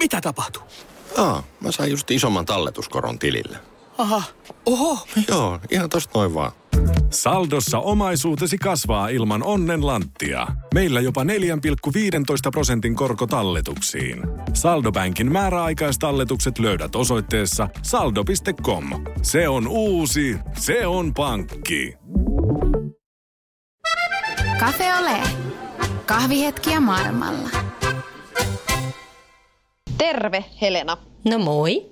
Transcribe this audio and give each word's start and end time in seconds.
Mitä 0.00 0.20
tapahtuu? 0.20 0.62
Aa, 1.16 1.42
mä 1.60 1.72
sain 1.72 1.90
just 1.90 2.10
isomman 2.10 2.46
talletuskoron 2.46 3.18
tilille. 3.18 3.58
Aha, 3.98 4.22
oho. 4.66 5.06
Joo, 5.28 5.60
ihan 5.70 5.90
tosta 5.90 6.18
noin 6.18 6.34
vaan. 6.34 6.52
Saldossa 7.10 7.78
omaisuutesi 7.78 8.58
kasvaa 8.58 9.08
ilman 9.08 9.42
onnenlanttia. 9.42 10.46
Meillä 10.74 11.00
jopa 11.00 11.24
4,15 11.24 11.28
prosentin 12.52 12.94
korko 12.94 13.26
talletuksiin. 13.26 14.22
Saldobänkin 14.54 15.32
määräaikaistalletukset 15.32 16.58
löydät 16.58 16.96
osoitteessa 16.96 17.68
saldo.com. 17.82 18.84
Se 19.22 19.48
on 19.48 19.68
uusi, 19.68 20.36
se 20.58 20.86
on 20.86 21.14
pankki. 21.14 21.94
Cafe 24.60 24.94
Ole. 24.94 25.20
Kahvihetkiä 26.06 26.80
maailmalla. 26.80 27.48
Terve 30.00 30.44
Helena. 30.60 30.96
No 31.24 31.38
moi. 31.38 31.86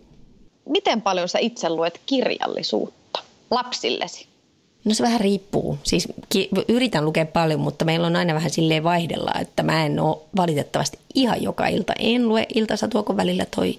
Miten 0.68 1.02
paljon 1.02 1.28
sä 1.28 1.38
itse 1.38 1.68
luet 1.68 2.00
kirjallisuutta 2.06 3.20
lapsillesi? 3.50 4.26
No 4.84 4.94
se 4.94 5.02
vähän 5.02 5.20
riippuu. 5.20 5.78
Siis 5.82 6.08
ki- 6.28 6.48
yritän 6.68 7.04
lukea 7.04 7.26
paljon, 7.26 7.60
mutta 7.60 7.84
meillä 7.84 8.06
on 8.06 8.16
aina 8.16 8.34
vähän 8.34 8.50
silleen 8.50 8.84
vaihdella, 8.84 9.30
että 9.40 9.62
mä 9.62 9.86
en 9.86 10.00
ole 10.00 10.18
valitettavasti 10.36 10.98
ihan 11.14 11.42
joka 11.42 11.66
ilta. 11.66 11.92
En 11.98 12.28
lue 12.28 12.46
iltasatua, 12.54 13.02
kun 13.02 13.16
välillä 13.16 13.46
toi 13.56 13.78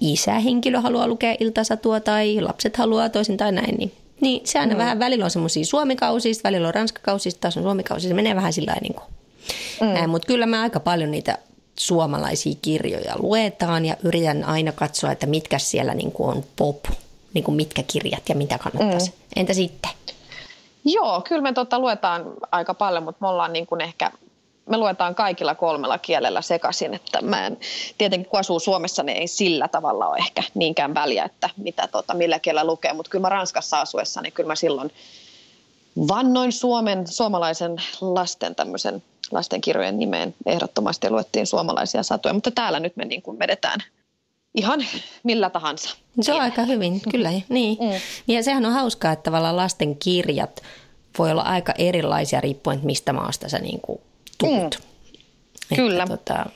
isähenkilö 0.00 0.80
haluaa 0.80 1.08
lukea 1.08 1.34
iltasatua 1.40 2.00
tai 2.00 2.40
lapset 2.40 2.76
haluaa 2.76 3.08
toisin 3.08 3.36
tai 3.36 3.52
näin. 3.52 3.76
Niin, 3.76 3.92
niin 4.20 4.46
se 4.46 4.58
aina 4.58 4.74
mm. 4.74 4.78
vähän 4.78 4.98
välillä 4.98 5.24
on 5.24 5.30
semmoisia 5.30 5.64
suomikausia, 5.64 6.32
välillä 6.44 6.68
on 6.68 6.74
ranskakausia, 6.74 7.32
taas 7.40 7.56
on 7.56 7.62
suomikausia. 7.62 8.08
Se 8.08 8.14
menee 8.14 8.36
vähän 8.36 8.52
sillä 8.52 8.76
niin 8.82 8.94
kuin 8.94 9.04
mm. 9.80 9.86
näin. 9.86 10.10
Mutta 10.10 10.26
kyllä 10.26 10.46
mä 10.46 10.62
aika 10.62 10.80
paljon 10.80 11.10
niitä 11.10 11.38
suomalaisia 11.78 12.54
kirjoja 12.62 13.14
luetaan 13.18 13.84
ja 13.84 13.96
yritän 14.02 14.44
aina 14.44 14.72
katsoa, 14.72 15.12
että 15.12 15.26
mitkä 15.26 15.58
siellä 15.58 15.94
niin 15.94 16.12
kuin 16.12 16.36
on 16.36 16.44
pop, 16.56 16.84
niin 17.34 17.44
kuin 17.44 17.54
mitkä 17.54 17.82
kirjat 17.82 18.28
ja 18.28 18.34
mitä 18.34 18.58
kannattaisi. 18.58 19.10
Mm. 19.10 19.16
Entä 19.36 19.54
sitten? 19.54 19.90
Joo, 20.84 21.22
kyllä 21.28 21.42
me 21.42 21.52
tota 21.52 21.78
luetaan 21.78 22.24
aika 22.52 22.74
paljon, 22.74 23.04
mutta 23.04 23.18
me 23.20 23.28
ollaan 23.28 23.52
niin 23.52 23.66
kuin 23.66 23.80
ehkä 23.80 24.10
me 24.66 24.76
luetaan 24.76 25.14
kaikilla 25.14 25.54
kolmella 25.54 25.98
kielellä 25.98 26.42
sekaisin, 26.42 26.94
että 26.94 27.22
mä 27.22 27.46
en, 27.46 27.58
tietenkin 27.98 28.30
kun 28.30 28.40
asuu 28.40 28.60
Suomessa, 28.60 29.02
niin 29.02 29.18
ei 29.18 29.26
sillä 29.26 29.68
tavalla 29.68 30.08
ole 30.08 30.18
ehkä 30.18 30.42
niinkään 30.54 30.94
väliä, 30.94 31.24
että 31.24 31.50
mitä 31.56 31.88
tota, 31.88 32.14
millä 32.14 32.38
kielellä 32.38 32.70
lukee, 32.70 32.92
mutta 32.92 33.10
kyllä 33.10 33.22
mä 33.22 33.28
Ranskassa 33.28 33.80
asuessa, 33.80 34.20
niin 34.22 34.32
kyllä 34.32 34.46
mä 34.46 34.54
silloin 34.54 34.90
vannoin 36.08 36.52
Suomen, 36.52 37.06
suomalaisen 37.06 37.76
lasten 38.00 38.54
tämmöisen 38.54 39.02
lastenkirjojen 39.30 39.98
nimeen 39.98 40.34
ehdottomasti 40.46 41.10
luettiin 41.10 41.46
suomalaisia 41.46 42.02
satuja, 42.02 42.34
mutta 42.34 42.50
täällä 42.50 42.80
nyt 42.80 42.96
me 42.96 43.04
niin 43.04 43.22
kuin 43.22 43.38
vedetään 43.38 43.80
ihan 44.54 44.86
millä 45.22 45.50
tahansa. 45.50 45.96
Se 46.20 46.32
on 46.32 46.40
aika 46.40 46.62
hyvin, 46.62 47.00
kyllä. 47.10 47.30
Niin. 47.48 47.78
Mm. 47.80 48.00
Ja 48.28 48.42
sehän 48.42 48.64
on 48.64 48.72
hauskaa, 48.72 49.12
että 49.12 49.22
tavallaan 49.22 49.56
lasten 49.56 49.96
kirjat 49.96 50.62
voi 51.18 51.30
olla 51.30 51.42
aika 51.42 51.74
erilaisia 51.78 52.40
riippuen, 52.40 52.74
että 52.74 52.86
mistä 52.86 53.12
maasta 53.12 53.48
sä 53.48 53.58
niin 53.58 53.80
kuin 53.80 54.00
tuut. 54.38 54.78
Mm. 54.80 55.76
Kyllä. 55.76 56.06
Tota, 56.06 56.46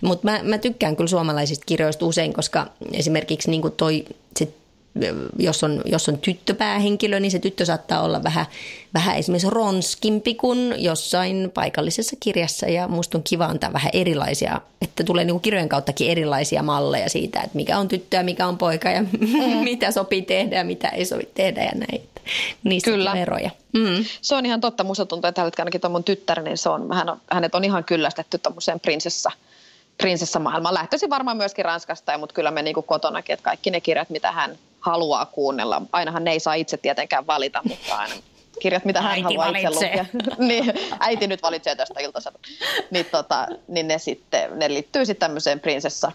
mutta 0.00 0.30
mä, 0.30 0.40
mä 0.42 0.58
tykkään 0.58 0.96
kyllä 0.96 1.08
suomalaisista 1.08 1.64
kirjoista 1.66 2.06
usein, 2.06 2.32
koska 2.32 2.66
esimerkiksi 2.92 3.50
niin 3.50 3.62
kuin 3.62 3.74
toi, 3.76 4.04
sit 4.36 4.59
jos 5.38 5.64
on, 5.64 5.82
jos 5.84 6.08
on 6.08 6.18
tyttöpäähenkilö, 6.18 7.20
niin 7.20 7.30
se 7.30 7.38
tyttö 7.38 7.64
saattaa 7.64 8.02
olla 8.02 8.22
vähän, 8.22 8.46
vähän 8.94 9.16
esimerkiksi 9.16 9.50
ronskimpi 9.50 10.34
kuin 10.34 10.74
jossain 10.78 11.50
paikallisessa 11.54 12.16
kirjassa. 12.20 12.66
Ja 12.66 12.88
musta 12.88 13.18
on 13.18 13.24
kiva 13.24 13.44
antaa 13.44 13.72
vähän 13.72 13.90
erilaisia, 13.92 14.60
että 14.82 15.04
tulee 15.04 15.24
niin 15.24 15.34
kuin 15.34 15.42
kirjojen 15.42 15.68
kauttakin 15.68 16.10
erilaisia 16.10 16.62
malleja 16.62 17.08
siitä, 17.08 17.40
että 17.40 17.56
mikä 17.56 17.78
on 17.78 17.88
tyttö 17.88 18.16
ja 18.16 18.22
mikä 18.22 18.46
on 18.46 18.58
poika 18.58 18.90
ja 18.90 19.02
mm. 19.10 19.56
mitä 19.64 19.90
sopii 19.90 20.22
tehdä 20.22 20.56
ja 20.56 20.64
mitä 20.64 20.88
ei 20.88 21.04
sovi 21.04 21.28
tehdä 21.34 21.64
ja 21.64 21.72
näin. 21.74 22.02
Niistä 22.64 22.90
Kyllä. 22.90 23.10
on 23.10 23.16
eroja. 23.16 23.50
Mm. 23.72 24.04
Se 24.20 24.34
on 24.34 24.46
ihan 24.46 24.60
totta. 24.60 24.84
Musta 24.84 25.06
tuntuu, 25.06 25.28
että 25.28 25.42
tällä 25.42 25.52
ainakin 25.58 25.80
tuon 25.80 25.92
mun 25.92 26.04
tyttär, 26.04 26.42
niin 26.42 26.58
se 26.58 26.68
on, 26.68 26.92
hän 26.92 27.08
on, 27.08 27.20
hänet 27.30 27.54
on 27.54 27.64
ihan 27.64 27.84
kyllästetty 27.84 28.38
tuommoiseen 28.38 28.80
prinsessa 28.80 29.30
prinsessamaailmaan. 29.98 30.74
Lähtöisin 30.74 31.10
varmaan 31.10 31.36
myöskin 31.36 31.64
Ranskasta, 31.64 32.18
mutta 32.18 32.34
kyllä 32.34 32.50
me 32.50 32.62
niin 32.62 32.74
kuin 32.74 32.86
kotonakin, 32.86 33.34
että 33.34 33.44
kaikki 33.44 33.70
ne 33.70 33.80
kirjat, 33.80 34.10
mitä 34.10 34.32
hän 34.32 34.58
haluaa 34.80 35.26
kuunnella. 35.26 35.82
Ainahan 35.92 36.24
ne 36.24 36.30
ei 36.30 36.40
saa 36.40 36.54
itse 36.54 36.76
tietenkään 36.76 37.26
valita, 37.26 37.60
mutta 37.64 37.96
aina 37.96 38.14
kirjat, 38.60 38.84
mitä 38.84 39.02
hän 39.02 39.10
äiti 39.10 39.22
haluaa 39.22 39.46
valitsee. 39.46 39.94
itse 39.94 40.08
lukea. 40.12 40.36
niin, 40.48 40.72
äiti 41.00 41.26
nyt 41.26 41.42
valitsee 41.42 41.76
tästä 41.76 42.00
iltaisen. 42.00 42.32
Niin, 42.90 43.06
tota, 43.06 43.46
niin 43.68 43.88
ne, 43.88 43.98
sitten, 43.98 44.58
ne 44.58 44.68
liittyy 44.68 45.06
sitten 45.06 45.28
tämmöiseen 45.28 45.60
prinsessa 45.60 46.12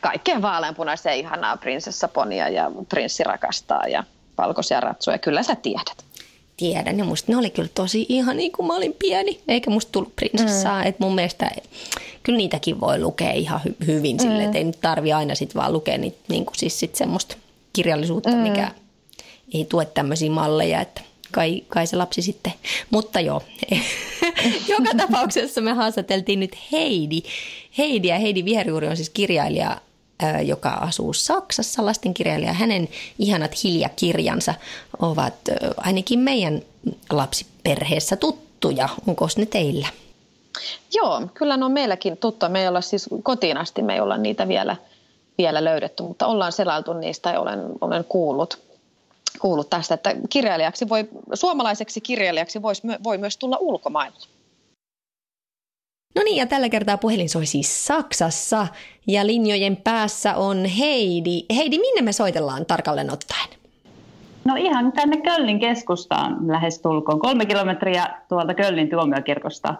kaikkeen 0.00 0.42
vaaleanpunaiseen 0.42 1.16
ihanaa 1.16 1.56
prinsessaponia 1.56 2.48
ja 2.48 2.70
prinssi 2.88 3.24
rakastaa 3.24 3.86
ja 3.86 4.04
valkoisia 4.38 4.80
ratsuja. 4.80 5.18
Kyllä 5.18 5.42
sä 5.42 5.56
tiedät. 5.56 6.04
Tiedän 6.56 6.98
ja 6.98 7.04
musta 7.04 7.32
ne 7.32 7.38
oli 7.38 7.50
kyllä 7.50 7.68
tosi 7.74 8.06
ihan 8.08 8.36
niin 8.36 8.52
kuin 8.52 8.66
mä 8.66 8.76
olin 8.76 8.96
pieni, 8.98 9.40
eikä 9.48 9.70
musta 9.70 9.92
tullut 9.92 10.16
prinsessaa. 10.16 10.82
Mm. 10.82 10.86
Että 10.86 11.04
mun 11.04 11.14
mielestä 11.14 11.50
kyllä 12.22 12.36
niitäkin 12.36 12.80
voi 12.80 13.00
lukea 13.00 13.32
ihan 13.32 13.60
hy- 13.68 13.86
hyvin 13.86 14.16
mm. 14.16 14.20
silleen, 14.20 14.44
että 14.44 14.58
ei 14.58 14.64
nyt 14.64 14.80
tarvi 14.80 15.12
aina 15.12 15.34
sit 15.34 15.54
vaan 15.54 15.72
lukea 15.72 15.98
niitä, 15.98 16.18
niin 16.28 16.46
kuin 16.46 16.58
siis 16.58 16.80
sit 16.80 16.94
semmoista 16.94 17.36
kirjallisuutta, 17.72 18.30
mm. 18.30 18.36
mikä 18.36 18.70
ei 19.54 19.64
tue 19.64 19.84
tämmöisiä 19.84 20.30
malleja, 20.30 20.80
että 20.80 21.00
kai, 21.32 21.62
kai 21.68 21.86
se 21.86 21.96
lapsi 21.96 22.22
sitten. 22.22 22.52
Mutta 22.90 23.20
joo, 23.20 23.42
joka 24.72 24.90
tapauksessa 25.06 25.60
me 25.60 25.72
haastateltiin 25.72 26.40
nyt 26.40 26.58
Heidi. 26.72 27.22
Heidi 27.78 28.08
ja 28.08 28.18
Heidi 28.18 28.44
Viherjuuri 28.44 28.88
on 28.88 28.96
siis 28.96 29.10
kirjailija, 29.10 29.80
joka 30.44 30.70
asuu 30.70 31.12
Saksassa, 31.12 31.86
lastenkirjailija. 31.86 32.52
Hänen 32.52 32.88
ihanat 33.18 33.64
hiljakirjansa 33.64 34.54
ovat 34.98 35.34
ainakin 35.76 36.18
meidän 36.18 36.62
lapsiperheessä 37.10 38.16
tuttuja. 38.16 38.88
Onko 39.06 39.28
ne 39.36 39.46
teillä? 39.46 39.88
Joo, 40.94 41.22
kyllä 41.34 41.56
ne 41.56 41.64
on 41.64 41.72
meilläkin 41.72 42.16
tuttua. 42.16 42.48
Me 42.48 42.62
ei 42.62 42.68
olla 42.68 42.80
siis 42.80 43.08
kotiin 43.22 43.56
asti, 43.56 43.82
me 43.82 43.94
ei 43.94 44.00
olla 44.00 44.16
niitä 44.16 44.48
vielä, 44.48 44.76
vielä 45.38 45.64
löydetty, 45.64 46.02
mutta 46.02 46.26
ollaan 46.26 46.52
selailtu 46.52 46.92
niistä 46.92 47.30
ja 47.30 47.40
olen, 47.40 47.60
olen 47.80 48.04
kuullut, 48.04 48.58
kuullut 49.40 49.70
tästä, 49.70 49.94
että 49.94 50.14
kirjailijaksi 50.28 50.88
voi, 50.88 51.08
suomalaiseksi 51.34 52.00
kirjailijaksi 52.00 52.62
vois, 52.62 52.82
voi 53.04 53.18
myös 53.18 53.36
tulla 53.36 53.56
ulkomailla. 53.60 54.18
No 56.14 56.22
niin, 56.22 56.36
ja 56.36 56.46
tällä 56.46 56.68
kertaa 56.68 56.98
puhelin 56.98 57.28
soi 57.28 57.46
siis 57.46 57.86
Saksassa 57.86 58.66
ja 59.06 59.26
linjojen 59.26 59.76
päässä 59.76 60.34
on 60.34 60.64
Heidi. 60.64 61.42
Heidi, 61.56 61.78
minne 61.78 62.02
me 62.02 62.12
soitellaan 62.12 62.66
tarkalleen 62.66 63.12
ottaen? 63.12 63.48
No 64.44 64.54
ihan 64.56 64.92
tänne 64.92 65.16
Köllin 65.16 65.60
keskustaan 65.60 66.48
lähes 66.48 66.78
tulkoon. 66.78 67.20
Kolme 67.20 67.46
kilometriä 67.46 68.06
tuolta 68.28 68.54
Köllin 68.54 68.90
tuomiokirkosta 68.90 69.74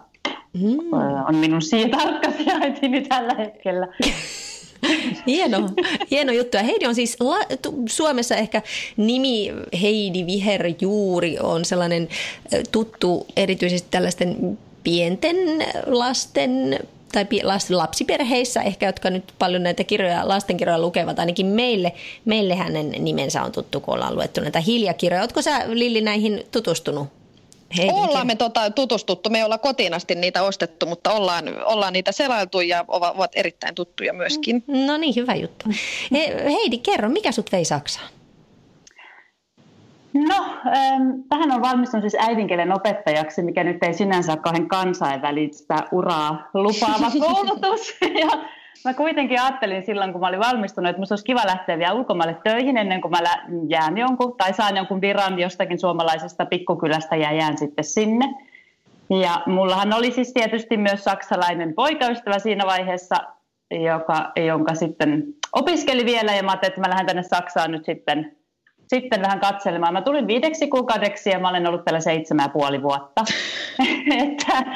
mm. 0.53 0.93
on 1.29 1.35
minun 1.35 1.61
tarkka 1.91 2.31
sijaintini 2.31 3.01
tällä 3.01 3.33
hetkellä. 3.33 3.87
Hieno, 5.27 5.69
hieno 6.11 6.31
juttu. 6.31 6.57
Ja 6.57 6.63
Heidi 6.63 6.85
on 6.85 6.95
siis 6.95 7.17
la, 7.19 7.37
Suomessa 7.89 8.35
ehkä 8.35 8.61
nimi 8.97 9.53
Heidi 9.81 10.25
Viherjuuri 10.25 11.39
on 11.39 11.65
sellainen 11.65 12.07
tuttu 12.71 13.25
erityisesti 13.35 13.87
tällaisten 13.91 14.57
pienten 14.85 15.37
lasten 15.85 16.79
tai 17.11 17.25
lapsiperheissä 17.69 18.61
ehkä, 18.61 18.85
jotka 18.85 19.09
nyt 19.09 19.23
paljon 19.39 19.63
näitä 19.63 19.83
kirjoja, 19.83 20.27
lastenkirjoja 20.27 20.79
lukevat, 20.79 21.19
ainakin 21.19 21.45
meille, 21.45 21.93
meille 22.25 22.55
hänen 22.55 22.91
nimensä 22.99 23.43
on 23.43 23.51
tuttu, 23.51 23.79
kun 23.79 23.93
ollaan 23.93 24.15
luettu 24.15 24.41
näitä 24.41 24.59
hiljakirjoja. 24.59 25.21
Oletko 25.21 25.41
sä 25.41 25.63
Lilli 25.67 26.01
näihin 26.01 26.43
tutustunut? 26.51 27.07
Heidinkin. 27.77 28.03
Ollaan 28.03 28.27
me 28.27 28.35
tota, 28.35 28.71
tutustuttu, 28.71 29.29
me 29.29 29.37
ei 29.37 29.43
olla 29.43 29.57
kotiin 29.57 29.93
asti 29.93 30.15
niitä 30.15 30.43
ostettu, 30.43 30.85
mutta 30.85 31.11
ollaan, 31.11 31.45
ollaan 31.65 31.93
niitä 31.93 32.11
selailtu 32.11 32.61
ja 32.61 32.85
ovat 32.87 33.31
erittäin 33.35 33.75
tuttuja 33.75 34.13
myöskin. 34.13 34.63
No 34.67 34.97
niin, 34.97 35.15
hyvä 35.15 35.35
juttu. 35.35 35.65
He, 36.11 36.43
Heidi, 36.51 36.77
kerro, 36.77 37.09
mikä 37.09 37.31
sut 37.31 37.51
vei 37.51 37.65
Saksaan? 37.65 38.14
No, 40.15 40.45
ähm, 40.75 41.09
tähän 41.29 41.51
on 41.51 41.61
valmistunut 41.61 42.03
siis 42.03 42.23
äidinkielen 42.27 42.73
opettajaksi, 42.73 43.41
mikä 43.41 43.63
nyt 43.63 43.83
ei 43.83 43.93
sinänsä 43.93 44.31
ole 44.31 44.41
kauhean 44.41 44.67
kansainvälistä 44.67 45.75
uraa 45.91 46.49
lupaava 46.53 47.11
koulutus. 47.27 47.97
Ja 48.21 48.29
mä 48.85 48.93
kuitenkin 48.93 49.41
ajattelin 49.41 49.85
silloin, 49.85 50.11
kun 50.11 50.21
mä 50.21 50.27
olin 50.27 50.39
valmistunut, 50.39 50.89
että 50.89 50.99
musta 50.99 51.13
olisi 51.13 51.25
kiva 51.25 51.41
lähteä 51.45 51.77
vielä 51.77 51.93
ulkomaille 51.93 52.37
töihin 52.43 52.77
ennen 52.77 53.01
kuin 53.01 53.11
mä 53.11 53.17
jään 53.69 53.97
jonkun, 53.97 54.37
tai 54.37 54.53
saan 54.53 54.77
jonkun 54.77 55.01
viran 55.01 55.39
jostakin 55.39 55.79
suomalaisesta 55.79 56.45
pikkukylästä 56.45 57.15
ja 57.15 57.31
jään 57.31 57.57
sitten 57.57 57.85
sinne. 57.85 58.35
Ja 59.09 59.41
mullahan 59.45 59.93
oli 59.93 60.11
siis 60.11 60.33
tietysti 60.33 60.77
myös 60.77 61.03
saksalainen 61.03 61.73
poikaystävä 61.73 62.39
siinä 62.39 62.65
vaiheessa, 62.65 63.15
joka, 63.71 64.31
jonka 64.45 64.75
sitten 64.75 65.23
opiskeli 65.51 66.05
vielä, 66.05 66.35
ja 66.35 66.43
mä 66.43 66.51
ajattelin, 66.51 66.71
että 66.71 66.81
mä 66.81 66.89
lähden 66.89 67.05
tänne 67.05 67.23
Saksaan 67.23 67.71
nyt 67.71 67.85
sitten 67.85 68.35
sitten 68.87 69.21
vähän 69.21 69.39
katselemaan. 69.39 69.93
Mä 69.93 70.01
tulin 70.01 70.27
viideksi 70.27 70.67
kuukaudeksi 70.67 71.29
ja 71.29 71.39
mä 71.39 71.49
olen 71.49 71.67
ollut 71.67 71.85
täällä 71.85 71.99
seitsemän 71.99 72.43
ja 72.43 72.49
puoli 72.49 72.83
vuotta. 72.83 73.23
että 74.27 74.75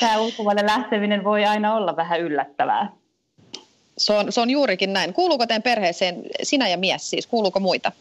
tämä 0.00 0.18
ulkomaille 0.18 0.66
lähteminen 0.66 1.24
voi 1.24 1.44
aina 1.44 1.74
olla 1.74 1.96
vähän 1.96 2.20
yllättävää. 2.20 2.92
Se 3.98 4.12
on, 4.12 4.32
se 4.32 4.40
on 4.40 4.50
juurikin 4.50 4.92
näin. 4.92 5.12
Kuuluuko 5.14 5.46
teidän 5.46 5.62
perheeseen 5.62 6.22
sinä 6.42 6.68
ja 6.68 6.78
mies 6.78 7.10
siis? 7.10 7.26
Kuuluuko 7.26 7.60
muita? 7.60 7.92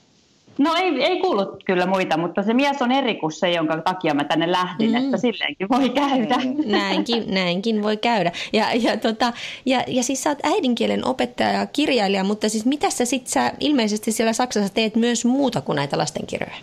No 0.58 0.74
ei, 0.76 1.04
ei 1.04 1.20
kuulu 1.20 1.58
kyllä 1.66 1.86
muita, 1.86 2.18
mutta 2.18 2.44
se 2.44 2.54
mies 2.54 2.82
on 2.82 2.92
eri 2.92 3.16
kuin 3.16 3.32
se, 3.32 3.52
jonka 3.52 3.82
takia 3.82 4.14
mä 4.14 4.24
tänne 4.24 4.52
lähdin, 4.52 4.90
mm. 4.90 4.96
että 4.96 5.18
silleenkin 5.18 5.70
voi 5.70 5.90
käydä. 5.90 6.36
Näinkin, 6.66 7.34
näinkin 7.34 7.84
voi 7.84 7.98
käydä. 7.98 8.32
Ja, 8.54 8.66
ja, 8.74 8.98
tota, 8.98 9.34
ja, 9.66 9.84
ja 9.88 10.04
siis 10.04 10.24
sä 10.24 10.30
oot 10.30 10.40
äidinkielen 10.44 11.08
opettaja 11.08 11.52
ja 11.52 11.66
kirjailija, 11.66 12.24
mutta 12.24 12.50
siis 12.50 12.66
mitä 12.66 12.90
sä 12.90 13.06
sit 13.06 13.28
sä 13.28 13.54
ilmeisesti 13.60 14.12
siellä 14.12 14.34
Saksassa 14.34 14.74
teet 14.74 14.96
myös 14.96 15.26
muuta 15.26 15.62
kuin 15.62 15.76
näitä 15.76 15.98
lastenkirjoja? 15.98 16.56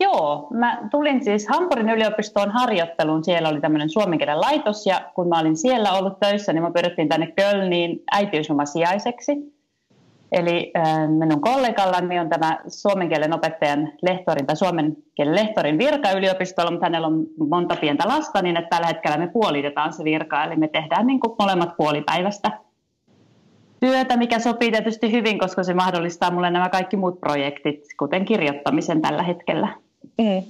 Joo, 0.00 0.48
mä 0.50 0.88
tulin 0.90 1.24
siis 1.24 1.48
Hampurin 1.48 1.90
yliopistoon 1.90 2.50
harjoitteluun. 2.50 3.24
Siellä 3.24 3.48
oli 3.48 3.60
tämmöinen 3.60 3.90
suomenkielen 3.90 4.40
laitos 4.40 4.86
ja 4.86 5.00
kun 5.14 5.28
mä 5.28 5.38
olin 5.38 5.56
siellä 5.56 5.92
ollut 5.92 6.20
töissä, 6.20 6.52
niin 6.52 6.62
mä 6.62 6.70
pyydettiin 6.70 7.08
tänne 7.08 7.26
Kölniin 7.36 8.02
äitiyslomasiaiseksi. 8.10 9.55
Eli 10.32 10.72
minun 11.18 11.40
kollegallani 11.40 12.18
on 12.18 12.28
tämä 12.28 12.58
suomen 12.68 13.08
kielen 13.08 13.34
opettajan 13.34 13.92
lehtorin 14.02 14.46
tai 14.46 14.56
suomen 14.56 14.96
kielen 15.14 15.34
lehtorin 15.34 15.78
virka 15.78 16.10
yliopistolla, 16.10 16.70
mutta 16.70 16.86
hänellä 16.86 17.06
on 17.06 17.26
monta 17.48 17.76
pientä 17.76 18.08
lasta, 18.08 18.42
niin 18.42 18.56
että 18.56 18.68
tällä 18.70 18.86
hetkellä 18.86 19.16
me 19.16 19.28
puolitetaan 19.28 19.92
se 19.92 20.04
virka, 20.04 20.44
eli 20.44 20.56
me 20.56 20.68
tehdään 20.68 21.06
niin 21.06 21.20
kuin 21.20 21.36
molemmat 21.38 21.76
puolipäivästä 21.76 22.50
työtä, 23.80 24.16
mikä 24.16 24.38
sopii 24.38 24.70
tietysti 24.70 25.12
hyvin, 25.12 25.38
koska 25.38 25.62
se 25.62 25.74
mahdollistaa 25.74 26.30
mulle 26.30 26.50
nämä 26.50 26.68
kaikki 26.68 26.96
muut 26.96 27.20
projektit, 27.20 27.84
kuten 27.98 28.24
kirjoittamisen 28.24 29.02
tällä 29.02 29.22
hetkellä. 29.22 29.68
Mm. 30.18 30.42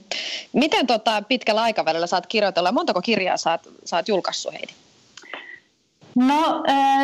Miten 0.52 0.86
tota 0.86 1.22
pitkällä 1.28 1.62
aikavälillä 1.62 2.06
saat 2.06 2.26
kirjoitella? 2.26 2.72
Montako 2.72 3.00
kirjaa 3.02 3.36
saat, 3.36 3.68
saat 3.84 4.08
julkaissut 4.08 4.52
Heidi? 4.52 4.72
No 6.16 6.62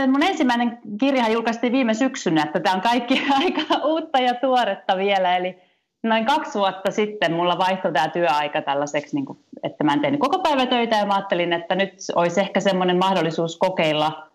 mun 0.08 0.22
ensimmäinen 0.22 0.78
kirja 1.00 1.28
julkaistiin 1.28 1.72
viime 1.72 1.94
syksynä, 1.94 2.42
että 2.42 2.60
tämä 2.60 2.74
on 2.74 2.80
kaikki 2.80 3.22
aika 3.40 3.86
uutta 3.86 4.18
ja 4.18 4.34
tuoretta 4.34 4.96
vielä. 4.96 5.36
Eli 5.36 5.58
noin 6.02 6.26
kaksi 6.26 6.58
vuotta 6.58 6.90
sitten 6.90 7.32
mulla 7.32 7.58
vaihtui 7.58 7.92
tämä 7.92 8.08
työaika 8.08 8.62
tällaiseksi, 8.62 9.16
niin 9.16 9.26
kuin, 9.26 9.38
että 9.62 9.84
mä 9.84 9.92
en 9.92 10.00
tehnyt 10.00 10.20
koko 10.20 10.38
päivä 10.38 10.66
töitä 10.66 10.96
ja 10.96 11.06
mä 11.06 11.14
ajattelin, 11.14 11.52
että 11.52 11.74
nyt 11.74 11.94
olisi 12.14 12.40
ehkä 12.40 12.60
semmoinen 12.60 12.98
mahdollisuus 12.98 13.56
kokeilla 13.58 14.28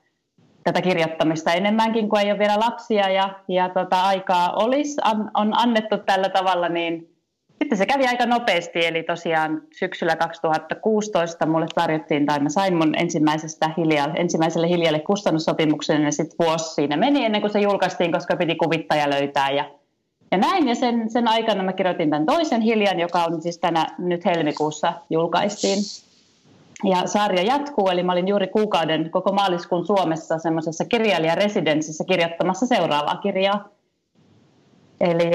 tätä 0.63 0.81
kirjoittamista 0.81 1.53
enemmänkin, 1.53 2.09
kun 2.09 2.19
ei 2.19 2.31
ole 2.31 2.39
vielä 2.39 2.59
lapsia 2.59 3.09
ja, 3.09 3.30
ja 3.47 3.69
tota, 3.69 4.01
aikaa 4.01 4.53
olisi, 4.53 5.01
on 5.33 5.59
annettu 5.59 5.97
tällä 5.97 6.30
tavalla, 6.30 6.69
niin 6.69 7.16
sitten 7.59 7.77
se 7.77 7.86
kävi 7.86 8.07
aika 8.07 8.25
nopeasti, 8.25 8.86
eli 8.86 9.04
tosiaan 9.04 9.62
syksyllä 9.74 10.15
2016 10.15 11.45
mulle 11.45 11.65
tarjottiin, 11.75 12.25
tai 12.25 12.39
mä 12.39 12.50
sain 12.50 12.75
mun 12.75 12.95
ensimmäisestä 12.98 13.69
hilja, 13.77 14.07
ensimmäiselle 14.15 14.69
hiljalle 14.69 15.00
kustannussopimuksen, 15.00 16.04
ja 16.04 16.12
sitten 16.12 16.45
vuosi 16.45 16.74
siinä 16.74 16.98
meni 16.98 17.25
ennen 17.25 17.42
kuin 17.42 17.51
se 17.51 17.59
julkaistiin, 17.59 18.12
koska 18.12 18.36
piti 18.36 18.56
kuvittaja 18.56 19.09
löytää, 19.09 19.51
ja, 19.51 19.71
ja 20.31 20.38
näin, 20.38 20.68
ja 20.68 20.75
sen, 20.75 21.09
sen 21.09 21.27
aikana 21.27 21.63
mä 21.63 21.74
kirjoitin 21.74 22.09
tämän 22.09 22.25
toisen 22.25 22.62
hiljan, 22.62 23.00
joka 23.00 23.24
on 23.24 23.42
siis 23.42 23.57
tänä 23.57 23.88
nyt 23.98 24.25
helmikuussa 24.25 24.94
julkaistiin. 25.09 25.80
Ja 26.83 27.07
sarja 27.07 27.42
jatkuu, 27.42 27.89
eli 27.89 28.04
mä 28.04 28.12
olin 28.12 28.27
juuri 28.27 28.48
kuukauden 28.48 29.09
koko 29.09 29.31
maaliskuun 29.31 29.86
Suomessa 29.86 30.39
semmoisessa 30.39 30.86
kirjailijaresidenssissä 30.86 32.04
kirjoittamassa 32.04 32.65
seuraavaa 32.65 33.15
kirjaa. 33.15 33.69
Eli 35.01 35.31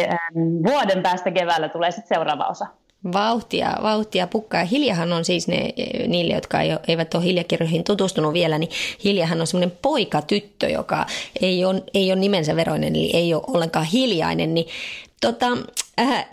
vuoden 0.62 1.02
päästä 1.02 1.30
keväällä 1.30 1.68
tulee 1.68 1.90
sitten 1.90 2.16
seuraava 2.16 2.44
osa. 2.44 2.66
Vauhtia, 3.12 3.76
vauhtia 3.82 4.26
pukkaa. 4.26 4.64
Hiljahan 4.64 5.12
on 5.12 5.24
siis 5.24 5.48
ne, 5.48 5.72
niille, 6.06 6.34
jotka 6.34 6.58
eivät 6.88 7.14
ole 7.14 7.24
hiljakirjoihin 7.24 7.84
tutustunut 7.84 8.32
vielä, 8.32 8.58
niin 8.58 8.70
Hiljahan 9.04 9.40
on 9.40 9.46
semmoinen 9.46 9.78
poikatyttö, 9.82 10.68
joka 10.68 11.06
ei 11.40 11.64
ole, 11.64 11.82
ei 11.94 12.12
ole 12.12 12.20
nimensä 12.20 12.56
veroinen, 12.56 12.96
eli 12.96 13.10
ei 13.14 13.34
ole 13.34 13.42
ollenkaan 13.46 13.86
hiljainen. 13.86 14.54
Niin 14.54 14.66
tota, 15.22 15.46
äh, 16.00 16.26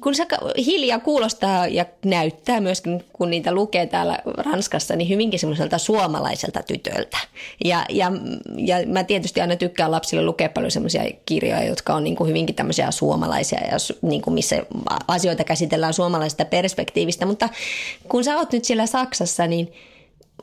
kun 0.00 0.14
se 0.14 0.26
hiljaa 0.56 0.98
kuulostaa 0.98 1.66
ja 1.66 1.86
näyttää 2.04 2.60
myöskin, 2.60 3.04
kun 3.12 3.30
niitä 3.30 3.52
lukee 3.52 3.86
täällä 3.86 4.18
Ranskassa, 4.24 4.96
niin 4.96 5.08
hyvinkin 5.08 5.40
semmoiselta 5.40 5.78
suomalaiselta 5.78 6.62
tytöltä. 6.62 7.18
Ja, 7.64 7.84
ja, 7.88 8.12
ja 8.56 8.76
mä 8.86 9.04
tietysti 9.04 9.40
aina 9.40 9.56
tykkään 9.56 9.90
lapsille 9.90 10.24
lukea 10.24 10.48
paljon 10.48 10.70
semmoisia 10.70 11.02
kirjoja, 11.26 11.64
jotka 11.64 11.94
on 11.94 12.04
niin 12.04 12.16
kuin 12.16 12.28
hyvinkin 12.28 12.56
tämmöisiä 12.56 12.90
suomalaisia 12.90 13.60
ja 13.60 13.76
niin 14.02 14.22
kuin 14.22 14.34
missä 14.34 14.56
asioita 15.08 15.44
käsitellään 15.44 15.94
suomalaisesta 15.94 16.44
perspektiivistä. 16.44 17.26
Mutta 17.26 17.48
kun 18.08 18.24
sä 18.24 18.36
oot 18.36 18.52
nyt 18.52 18.64
siellä 18.64 18.86
Saksassa, 18.86 19.46
niin 19.46 19.72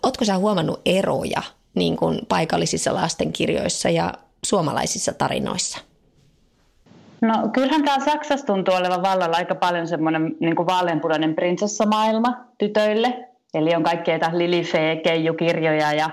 ootko 0.03 0.25
sä 0.25 0.37
huomannut 0.37 0.81
eroja 0.85 1.41
niin 1.75 1.97
kuin 1.97 2.19
paikallisissa 2.29 2.93
lastenkirjoissa 2.93 3.89
ja 3.89 4.13
suomalaisissa 4.45 5.13
tarinoissa? 5.13 5.90
No 7.21 7.49
kyllähän 7.53 7.83
täällä 7.83 8.05
Saksassa 8.05 8.45
tuntuu 8.45 8.73
olevan 8.73 9.01
vallalla 9.01 9.37
aika 9.37 9.55
paljon 9.55 9.87
semmoinen 9.87 10.35
niin 10.39 10.55
vaaleanpunainen 10.55 11.35
prinsessamaailma 11.35 12.45
tytöille. 12.57 13.27
Eli 13.53 13.75
on 13.75 13.83
kaikkea 13.83 14.19
Lilifee, 14.31 14.95
Keiju-kirjoja 14.95 15.93
ja, 15.93 16.09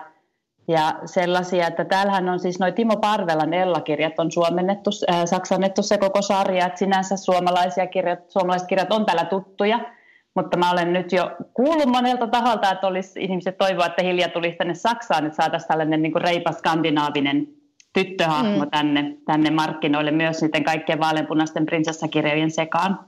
ja 0.68 0.94
sellaisia, 1.04 1.66
että 1.66 1.84
täällähän 1.84 2.28
on 2.28 2.40
siis 2.40 2.58
noin 2.58 2.74
Timo 2.74 2.96
Parvelan 2.96 3.54
Ella-kirjat 3.54 4.18
on 4.18 4.32
suomennettu, 4.32 4.90
äh, 5.10 5.22
saksannettu 5.24 5.82
se 5.82 5.98
koko 5.98 6.22
sarja, 6.22 6.66
että 6.66 6.78
sinänsä 6.78 7.16
suomalaisia 7.16 7.86
kirjat, 7.86 8.30
suomalaiset 8.30 8.68
kirjat 8.68 8.92
on 8.92 9.06
täällä 9.06 9.24
tuttuja, 9.24 9.80
mutta 10.34 10.56
mä 10.56 10.70
olen 10.70 10.92
nyt 10.92 11.12
jo 11.12 11.30
kuullut 11.54 11.88
monelta 11.88 12.26
taholta, 12.26 12.70
että 12.70 12.86
olisi 12.86 13.20
ihmiset 13.24 13.58
toivoa, 13.58 13.86
että 13.86 14.02
Hilja 14.02 14.28
tulisi 14.28 14.56
tänne 14.56 14.74
Saksaan, 14.74 15.26
että 15.26 15.36
saataisiin 15.36 15.68
tällainen 15.68 16.02
niin 16.02 16.20
reipas 16.22 16.58
skandinaavinen 16.58 17.57
tyttöhahmo 18.04 18.64
mm. 18.64 18.70
tänne, 18.70 19.14
tänne 19.26 19.50
markkinoille 19.50 20.10
myös 20.10 20.42
niiden 20.42 20.64
kaikkien 20.64 21.00
vaaleanpunaisten 21.00 21.66
prinsessakirjojen 21.66 22.50
sekaan. 22.50 23.00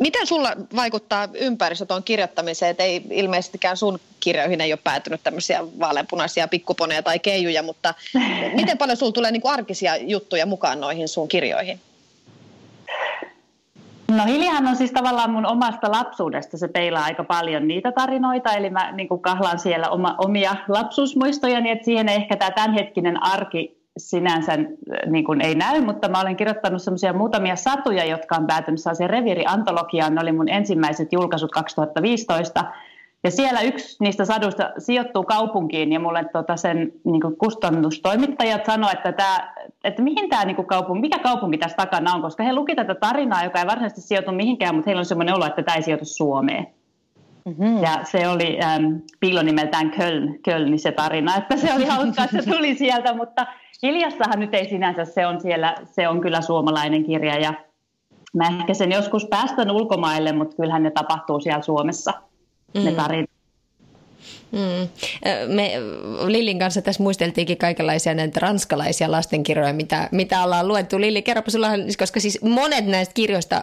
Miten 0.00 0.26
sulla 0.26 0.52
vaikuttaa 0.76 1.28
ympäristö 1.34 1.86
tuon 1.86 2.02
kirjoittamiseen, 2.02 2.70
että 2.70 2.82
ei 2.82 3.02
ilmeisestikään 3.10 3.76
sun 3.76 4.00
kirjoihin 4.20 4.60
ei 4.60 4.72
ole 4.72 4.80
päätynyt 4.84 5.20
tämmöisiä 5.24 5.64
vaaleanpunaisia 5.78 6.48
pikkuponeja 6.48 7.02
tai 7.02 7.18
keijuja, 7.18 7.62
mutta 7.62 7.94
miten 8.60 8.78
paljon 8.78 8.96
sulla 8.96 9.12
tulee 9.12 9.30
niin 9.30 9.42
kuin 9.42 9.52
arkisia 9.52 9.96
juttuja 9.96 10.46
mukaan 10.46 10.80
noihin 10.80 11.08
sun 11.08 11.28
kirjoihin? 11.28 11.80
No 14.16 14.24
Hiljahan 14.24 14.66
on 14.66 14.76
siis 14.76 14.92
tavallaan 14.92 15.30
mun 15.30 15.46
omasta 15.46 15.90
lapsuudesta, 15.90 16.58
se 16.58 16.68
peilaa 16.68 17.04
aika 17.04 17.24
paljon 17.24 17.68
niitä 17.68 17.92
tarinoita, 17.92 18.52
eli 18.52 18.70
mä 18.70 18.92
niin 18.92 19.08
kuin 19.08 19.22
kahlaan 19.22 19.58
siellä 19.58 19.88
oma, 19.88 20.14
omia 20.18 20.56
lapsuusmuistoja, 20.68 21.60
niin 21.60 21.72
että 21.72 21.84
siihen 21.84 22.08
ehkä 22.08 22.36
tämä 22.36 22.50
tämänhetkinen 22.50 23.22
arki 23.22 23.84
sinänsä 23.96 24.52
äh, 24.52 24.58
niin 25.10 25.24
kuin 25.24 25.40
ei 25.40 25.54
näy, 25.54 25.80
mutta 25.80 26.08
mä 26.08 26.20
olen 26.20 26.36
kirjoittanut 26.36 26.82
semmoisia 26.82 27.12
muutamia 27.12 27.56
satuja, 27.56 28.04
jotka 28.04 28.36
on 28.36 28.46
päätynyt 28.46 28.80
sellaiseen 28.80 29.10
Reviri-antologiaan, 29.10 30.14
ne 30.14 30.20
oli 30.20 30.32
mun 30.32 30.48
ensimmäiset 30.48 31.12
julkaisut 31.12 31.50
2015, 31.50 32.64
ja 33.24 33.30
siellä 33.30 33.60
yksi 33.60 33.96
niistä 34.00 34.24
saduista 34.24 34.70
sijoittuu 34.78 35.24
kaupunkiin 35.24 35.92
ja 35.92 36.00
mulle 36.00 36.24
tota 36.32 36.56
sen 36.56 36.92
niin 37.04 37.20
kustannustoimittajat 37.38 38.64
sanoivat, 38.64 38.94
että, 38.94 39.12
tämä, 39.12 39.54
että 39.84 40.02
mihin 40.02 40.28
tämä 40.28 40.44
niin 40.44 40.66
kaupunki, 40.66 41.00
mikä 41.00 41.18
kaupunki 41.18 41.58
tässä 41.58 41.76
takana 41.76 42.14
on, 42.14 42.22
koska 42.22 42.42
he 42.42 42.52
luki 42.52 42.74
tätä 42.74 42.94
tarinaa, 42.94 43.44
joka 43.44 43.58
ei 43.58 43.66
varsinaisesti 43.66 44.00
sijoitu 44.00 44.32
mihinkään, 44.32 44.74
mutta 44.74 44.88
heillä 44.88 45.00
on 45.00 45.04
sellainen 45.04 45.34
olo, 45.34 45.46
että 45.46 45.62
tämä 45.62 45.76
ei 45.76 45.82
sijoitu 45.82 46.04
Suomeen. 46.04 46.66
Mm-hmm. 47.44 47.82
Ja 47.82 48.00
se 48.04 48.28
oli 48.28 48.58
ähm, 48.62 48.84
piilonimeltään 49.20 49.90
Köln, 49.90 50.38
Köln 50.44 50.78
se 50.78 50.92
tarina, 50.92 51.36
että 51.36 51.56
se 51.56 51.74
oli 51.74 51.84
hauska, 51.84 52.24
että 52.24 52.42
se 52.42 52.50
tuli 52.50 52.74
sieltä, 52.74 53.14
mutta 53.14 53.46
Hiljassahan 53.82 54.40
nyt 54.40 54.54
ei 54.54 54.68
sinänsä, 54.68 55.04
se 55.04 55.26
on 55.26 55.40
siellä, 55.40 55.74
se 55.84 56.08
on 56.08 56.20
kyllä 56.20 56.40
suomalainen 56.40 57.04
kirja 57.04 57.38
ja 57.38 57.54
mä 58.34 58.44
ehkä 58.60 58.74
sen 58.74 58.92
joskus 58.92 59.26
päästän 59.26 59.70
ulkomaille, 59.70 60.32
mutta 60.32 60.56
kyllähän 60.56 60.82
ne 60.82 60.90
tapahtuu 60.90 61.40
siellä 61.40 61.62
Suomessa 61.62 62.12
mm. 62.74 62.84
ne 62.84 62.94
tarinat. 62.96 63.30
Mm. 64.54 64.88
Me 65.54 65.72
Lillin 66.26 66.58
kanssa 66.58 66.82
tässä 66.82 67.02
muisteltiinkin 67.02 67.58
kaikenlaisia 67.58 68.14
näitä 68.14 68.40
ranskalaisia 68.40 69.10
lastenkirjoja, 69.10 69.72
mitä, 69.72 70.08
mitä 70.12 70.44
ollaan 70.44 70.68
luettu. 70.68 71.00
Lilli, 71.00 71.22
kerropa 71.22 71.50
sulla, 71.50 71.68
koska 71.98 72.20
siis 72.20 72.38
monet 72.42 72.86
näistä 72.86 73.14
kirjoista 73.14 73.62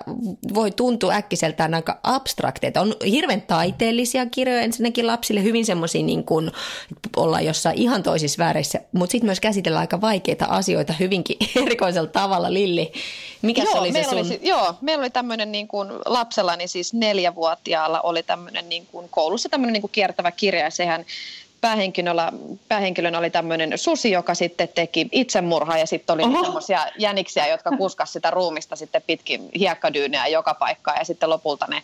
voi 0.54 0.72
tuntua 0.72 1.14
äkkiseltään 1.14 1.74
aika 1.74 2.00
abstrakteita. 2.04 2.82
On 2.82 2.96
hirveän 3.06 3.42
taiteellisia 3.42 4.26
kirjoja 4.26 4.62
ensinnäkin 4.62 5.08
lapsille, 5.08 5.44
hyvin 5.44 5.66
semmoisia 5.66 6.04
niin 6.04 6.24
kuin 6.24 6.52
olla 7.18 7.42
jossain 7.42 7.78
ihan 7.78 8.04
toisissa 8.04 8.44
vääreissä, 8.44 8.80
mutta 8.92 9.12
sitten 9.12 9.28
myös 9.28 9.40
käsitellä 9.40 9.80
aika 9.80 10.02
vaikeita 10.02 10.46
asioita 10.46 10.94
hyvinkin 11.00 11.38
erikoisella 11.66 12.10
tavalla. 12.10 12.54
Lilli, 12.54 12.92
mikä 13.42 13.64
joo, 13.64 13.80
oli 13.80 13.92
se 13.92 14.04
sun? 14.04 14.20
Oli, 14.20 14.40
joo, 14.42 14.76
meillä 14.82 15.02
oli 15.02 15.10
tämmöinen 15.10 15.52
niin 15.52 15.68
kuin 15.68 15.90
lapsellani 16.06 16.68
siis 16.68 16.94
neljävuotiaalla 16.94 18.02
oli 18.02 18.24
tämmöinen 18.24 18.70
niin 18.70 18.88
kuin 18.92 19.10
koulussa 19.10 19.50
tämmöinen 19.50 19.74
niin 19.74 19.82
kuin 19.82 19.92
kiertävä 19.92 20.32
kirja 20.32 20.64
ja 20.64 20.70
sehän 20.82 21.06
päähenkilönä, 21.62 22.32
päähenkilönä 22.68 23.18
oli 23.18 23.30
tämmöinen 23.30 23.78
susi, 23.78 24.12
joka 24.12 24.36
sitten 24.36 24.68
teki 24.68 25.10
itsemurhaa 25.12 25.78
ja 25.78 25.86
sitten 25.86 26.14
oli 26.14 26.24
semmoisia 26.44 26.88
jäniksiä, 26.98 27.48
jotka 27.48 27.72
kuskas 27.78 28.14
sitä 28.14 28.32
ruumista 28.32 28.76
sitten 28.76 29.02
pitkin 29.08 29.50
hiekkadyynejä 29.60 30.28
joka 30.28 30.54
paikkaan 30.54 30.98
ja 30.98 31.06
sitten 31.06 31.30
lopulta 31.30 31.68
ne 31.70 31.84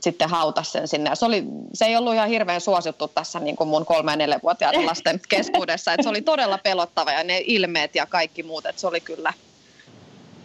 sitten 0.00 0.28
hautas 0.28 0.72
sen 0.72 0.88
sinne. 0.88 1.10
Ja 1.10 1.16
se, 1.16 1.24
oli, 1.24 1.44
se 1.74 1.84
ei 1.84 1.96
ollut 1.96 2.14
ihan 2.14 2.28
hirveän 2.28 2.60
suosittu 2.60 3.08
tässä 3.08 3.40
niin 3.40 3.56
kuin 3.56 3.68
mun 3.68 3.86
kolme- 3.86 4.12
ja 4.12 4.16
neljävuotiaiden 4.16 4.86
lasten 4.90 5.20
keskuudessa. 5.28 5.92
että 5.92 6.02
se 6.02 6.08
oli 6.08 6.22
todella 6.22 6.58
pelottava 6.58 7.12
ja 7.12 7.24
ne 7.24 7.42
ilmeet 7.46 7.94
ja 7.94 8.06
kaikki 8.06 8.42
muut. 8.42 8.66
että 8.66 8.80
se 8.80 8.86
oli 8.86 9.00
kyllä, 9.00 9.32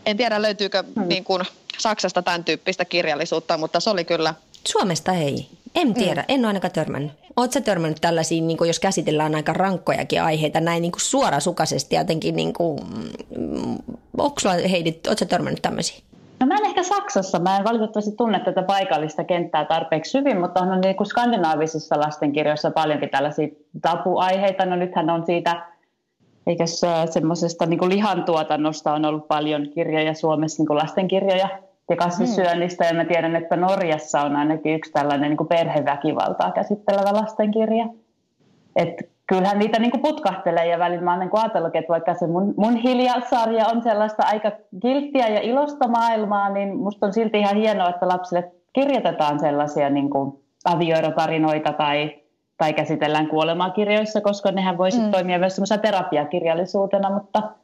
en 0.06 0.18
tiedä 0.18 0.42
löytyykö 0.42 0.84
hmm. 0.96 1.08
niin 1.08 1.24
kuin 1.24 1.44
Saksasta 1.78 2.22
tämän 2.22 2.44
tyyppistä 2.44 2.86
kirjallisuutta, 2.86 3.58
mutta 3.58 3.80
se 3.80 3.90
oli 3.90 4.06
kyllä. 4.06 4.34
Suomesta 4.68 5.14
ei. 5.14 5.48
En 5.76 5.94
tiedä, 5.94 6.22
mm. 6.22 6.26
en 6.28 6.40
ole 6.40 6.48
ainakaan 6.48 6.74
törmännyt. 6.74 7.12
Oletko 7.38 7.62
törmännyt 7.62 8.02
tällaisiin, 8.02 8.48
niin 8.48 8.58
jos 8.68 8.80
käsitellään 8.80 9.36
aika 9.36 9.54
rankkojakin 9.54 10.22
aiheita, 10.22 10.60
näin 10.60 10.82
niin 10.82 10.92
suorasukaisesti 10.98 11.96
jotenkin, 11.96 12.36
niin 12.36 12.54
kuin, 12.54 12.80
mm, 13.38 13.78
onko 14.18 14.36
Heidi, 14.72 15.00
oletko 15.08 15.26
törmännyt 15.26 15.62
tämmöisiin? 15.62 16.04
No 16.40 16.48
mä 16.48 16.56
en 16.56 16.66
ehkä 16.66 16.84
Saksassa, 16.84 17.40
mä 17.40 17.58
en 17.58 17.64
valitettavasti 17.64 18.16
tunne 18.18 18.40
tätä 18.40 18.64
paikallista 18.64 19.24
kenttää 19.24 19.66
tarpeeksi 19.66 20.20
hyvin, 20.20 20.40
mutta 20.40 20.60
on 20.60 20.82
niin 20.82 20.96
kuin 20.96 21.08
skandinaavisissa 21.08 22.00
lastenkirjoissa 22.00 22.72
paljonkin 22.72 23.10
tällaisia 23.10 23.48
tapuaiheita. 23.82 24.66
No 24.66 24.76
nythän 24.76 25.10
on 25.10 25.26
siitä, 25.26 25.66
eikä 26.48 26.66
semmoisesta 27.10 27.66
niin 27.66 27.90
lihantuotannosta 27.90 28.94
on 28.94 29.06
ollut 29.06 29.28
paljon 29.28 29.70
kirjoja 29.76 30.14
Suomessa, 30.14 30.62
niin 30.62 30.68
kuin 30.68 30.78
lastenkirjoja 30.78 31.50
ja 31.92 31.98
kasvissyönnistä. 31.98 32.86
Ja 32.86 32.94
mä 32.94 33.06
tiedän, 33.06 33.36
että 33.36 33.56
Norjassa 33.56 34.22
on 34.22 34.36
ainakin 34.36 34.76
yksi 34.76 34.92
tällainen 34.92 35.30
niin 35.30 35.38
kuin 35.38 35.48
perheväkivaltaa 35.48 36.52
käsittelevä 36.52 37.14
lastenkirja. 37.14 37.86
Et 38.76 39.10
kyllähän 39.28 39.60
niitä 39.60 39.80
niin 39.80 39.92
kuin 39.92 40.02
putkahtelee 40.02 40.66
ja 40.68 40.80
välillä 40.80 41.02
mä 41.02 41.12
oon 41.12 41.20
niin 41.20 41.30
ajatellut, 41.34 41.76
että 41.76 41.90
vaikka 41.90 42.14
se 42.14 42.28
mun, 42.28 42.54
mun 42.58 42.76
hiljasarja 42.76 43.68
on 43.68 43.84
sellaista 43.84 44.24
aika 44.26 44.52
kilttiä 44.82 45.28
ja 45.28 45.42
ilosta 45.42 45.88
maailmaa, 45.88 46.50
niin 46.50 46.78
musta 46.78 47.06
on 47.06 47.14
silti 47.14 47.40
ihan 47.40 47.56
hienoa, 47.56 47.90
että 47.90 48.08
lapsille 48.08 48.52
kirjoitetaan 48.74 49.40
sellaisia 49.40 49.90
niin 49.90 50.10
kuin 50.10 50.40
avioerotarinoita 50.66 51.74
tai, 51.74 52.16
tai 52.58 52.74
käsitellään 52.74 53.28
kuolemakirjoissa, 53.28 54.22
koska 54.22 54.52
nehän 54.52 54.78
voisi 54.78 55.00
mm. 55.00 55.12
toimia 55.12 55.40
myös 55.40 55.56
semmoisena 55.56 55.82
terapiakirjallisuutena, 55.82 57.10
mutta– 57.10 57.42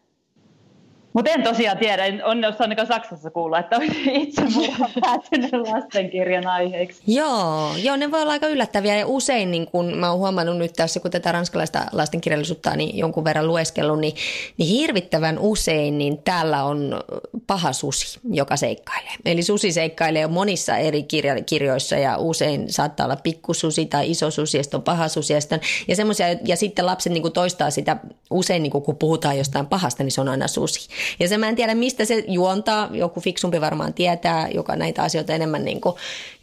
mutta 1.14 1.32
en 1.32 1.44
tosiaan 1.44 1.78
tiedä, 1.78 2.06
en 2.06 2.26
ole 2.26 2.56
ainakaan 2.60 2.88
Saksassa 2.88 3.30
kuulla, 3.30 3.60
että 3.60 3.80
itse 4.12 4.42
mulla 4.54 4.90
päätynyt 5.02 5.52
lastenkirjan 5.54 6.48
aiheeksi. 6.48 7.02
Joo, 7.08 7.72
joo, 7.84 7.96
ne 7.96 8.12
voi 8.12 8.22
olla 8.22 8.32
aika 8.32 8.48
yllättäviä 8.48 8.96
ja 8.96 9.08
usein, 9.08 9.52
niin 9.52 9.68
kun 9.68 9.98
mä 9.98 10.10
oon 10.10 10.20
huomannut 10.20 10.58
nyt 10.58 10.74
tässä, 10.74 11.00
kun 11.00 11.12
tätä 11.12 11.32
ranskalaista 11.32 11.86
lastenkirjallisuutta 11.92 12.76
niin 12.76 12.98
jonkun 12.98 13.24
verran 13.24 13.48
lueskellut, 13.48 14.00
niin, 14.00 14.14
niin 14.58 14.70
hirvittävän 14.70 15.40
usein 15.40 15.98
niin 15.98 16.18
täällä 16.18 16.64
on 16.64 17.02
paha 17.48 17.74
susi, 17.74 18.20
joka 18.32 18.56
seikkailee. 18.56 19.12
Eli 19.26 19.44
susi 19.44 19.72
seikkailee 19.72 20.28
monissa 20.28 20.78
eri 20.78 21.04
kirja, 21.04 21.44
kirjoissa 21.44 21.96
ja 21.96 22.18
usein 22.18 22.74
saattaa 22.74 23.06
olla 23.06 23.16
pikkususi 23.16 23.86
tai 23.86 24.12
iso 24.12 24.32
susi, 24.32 24.58
ja 24.58 24.64
on 24.74 24.84
paha 24.84 25.08
susi 25.08 25.34
ja, 25.34 25.42
sitten, 25.42 25.62
ja, 25.88 26.38
ja 26.46 26.56
sitten 26.56 26.86
lapset 26.86 27.14
niin 27.14 27.34
toistaa 27.34 27.72
sitä 27.72 27.98
usein, 28.30 28.64
niin 28.64 28.72
kun 28.72 28.98
puhutaan 28.98 29.38
jostain 29.38 29.68
pahasta, 29.68 30.04
niin 30.04 30.12
se 30.12 30.22
on 30.22 30.30
aina 30.30 30.48
susi. 30.48 30.90
Ja 31.20 31.28
se 31.28 31.38
mä 31.38 31.50
en 31.50 31.56
tiedä, 31.56 31.76
mistä 31.76 32.06
se 32.06 32.24
juontaa, 32.28 32.90
joku 32.92 33.22
fiksumpi 33.22 33.62
varmaan 33.62 33.94
tietää, 33.94 34.50
joka 34.50 34.76
näitä 34.76 35.04
asioita 35.04 35.34
enemmän 35.34 35.66
niin 35.66 35.82
kuin, 35.82 35.96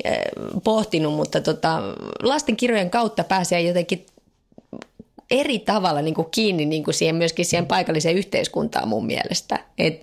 eh, 0.05 0.19
pohtinut, 0.65 1.15
mutta 1.15 1.41
tota, 1.41 1.83
lastenkirjojen 2.23 2.91
kautta 2.91 3.25
pääsee 3.25 3.61
jotenkin 3.61 4.07
eri 5.41 5.59
tavalla 5.59 6.03
niin 6.03 6.15
kuin 6.15 6.29
kiinni 6.31 6.67
niin 6.67 6.85
kuin 6.85 6.95
siihen, 6.95 7.15
myöskin 7.15 7.45
siihen 7.45 7.67
paikalliseen 7.67 8.17
yhteiskuntaan 8.17 8.89
mun 8.89 9.07
mielestä. 9.07 9.59
Et, 9.79 9.99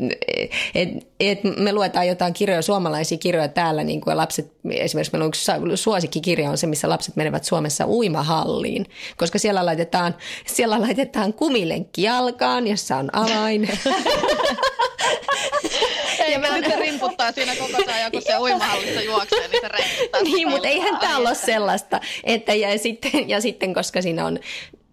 et, 0.75 0.89
et 1.19 1.39
me 1.57 1.73
luetaan 1.73 2.07
jotain 2.07 2.33
kirjoja, 2.33 2.61
suomalaisia 2.61 3.17
kirjoja 3.17 3.47
täällä, 3.47 3.83
niin 3.83 4.01
kuin 4.01 4.17
lapset, 4.17 4.51
esimerkiksi 4.71 5.13
meillä 5.13 5.23
on 5.23 5.29
yksi 5.29 5.51
suosikkikirja 5.75 6.49
on 6.49 6.57
se, 6.57 6.67
missä 6.67 6.89
lapset 6.89 7.15
menevät 7.15 7.43
Suomessa 7.43 7.87
uimahalliin, 7.87 8.85
koska 9.17 9.39
siellä 9.39 9.65
laitetaan, 9.65 10.15
siellä 10.45 10.81
laitetaan 10.81 11.33
kumilenkki 11.33 12.03
jalkaan, 12.03 12.67
jossa 12.67 12.97
on 12.97 13.09
avain. 13.15 13.69
ja 16.31 16.39
mä 16.39 16.57
nyt 16.57 16.65
se 16.65 16.75
rimputtaa 16.75 17.31
siinä 17.31 17.55
koko 17.55 17.91
ajan, 17.93 18.11
kun 18.11 18.21
se 18.21 18.37
uimahallissa 18.37 19.01
juoksee, 19.01 19.47
niin 19.47 19.61
se 19.61 19.67
rimputtaa. 19.67 20.21
Niin, 20.21 20.49
mutta 20.49 20.67
eihän 20.67 20.97
tää 20.97 21.17
ole 21.17 21.35
sellaista. 21.35 21.99
Että, 22.23 22.53
ja, 22.53 22.79
sitten, 22.79 23.29
ja 23.29 23.41
sitten, 23.41 23.73
koska 23.73 24.01
siinä 24.01 24.25
on 24.25 24.39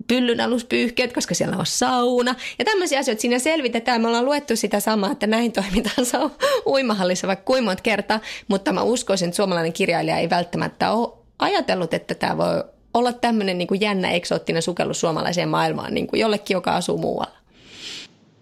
pyllyn 0.09 0.41
aluspyyhkeet, 0.41 1.13
koska 1.13 1.35
siellä 1.35 1.57
on 1.57 1.67
sauna. 1.67 2.35
Ja 2.59 2.65
tämmöisiä 2.65 2.99
asioita 2.99 3.21
siinä 3.21 3.39
selvitetään. 3.39 4.01
Me 4.01 4.09
ollaan 4.09 4.25
luettu 4.25 4.57
sitä 4.57 4.81
samaa, 4.81 5.13
että 5.13 5.27
näin 5.27 5.53
toimitaan 5.53 6.07
saa 6.07 6.31
uimahallissa 6.67 7.29
vaikka 7.29 7.45
kuinka 7.45 7.65
monta 7.65 7.83
kertaa, 7.83 8.21
mutta 8.49 8.73
mä 8.73 8.83
uskoisin, 8.83 9.29
että 9.29 9.37
suomalainen 9.37 9.73
kirjailija 9.73 10.19
ei 10.19 10.31
välttämättä 10.31 10.93
ole 10.93 11.09
ajatellut, 11.39 11.95
että 11.95 12.15
tämä 12.15 12.37
voi 12.37 12.65
olla 12.95 13.13
tämmöinen 13.13 13.59
niin 13.59 13.69
kuin 13.69 13.81
jännä 13.81 14.11
eksoottinen 14.11 14.63
sukellus 14.63 15.01
suomalaiseen 15.01 15.49
maailmaan 15.49 15.95
niin 15.95 16.07
kuin 16.07 16.21
jollekin, 16.21 16.55
joka 16.55 16.77
asuu 16.77 16.99
muualla. 16.99 17.39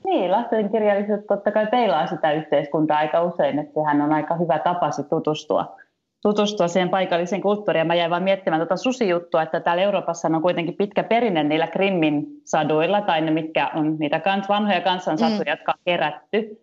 Niin, 0.05 0.31
lastenkirjallisuus 0.31 1.21
totta 1.29 1.51
kai 1.51 1.67
peilaa 1.67 2.07
sitä 2.07 2.33
yhteiskuntaa 2.33 2.99
aika 2.99 3.23
usein, 3.23 3.59
että 3.59 3.75
sehän 3.75 4.01
on 4.01 4.13
aika 4.13 4.37
hyvä 4.37 4.59
tapa 4.59 4.91
tutustua 5.11 5.77
tutustua 6.27 6.69
siihen 6.69 6.89
paikalliseen 6.89 7.43
kulttuuriin. 7.43 7.87
Mä 7.87 7.95
jäin 7.95 8.11
vaan 8.11 8.23
miettimään 8.23 8.61
tuota 8.61 8.77
susijuttua, 8.77 9.43
että 9.43 9.61
täällä 9.61 9.83
Euroopassa 9.83 10.29
on 10.29 10.43
kuitenkin 10.43 10.75
pitkä 10.75 11.03
perinne 11.03 11.45
niillä 11.45 11.67
Krimmin 11.67 12.27
saduilla, 12.45 13.01
tai 13.01 13.21
ne 13.21 13.31
mitkä 13.31 13.71
on 13.75 13.97
niitä 13.99 14.21
kans, 14.21 14.49
vanhoja 14.49 14.81
kansansatuja, 14.81 15.45
mm. 15.45 15.51
jotka 15.51 15.73
on 15.73 15.79
kerätty. 15.85 16.61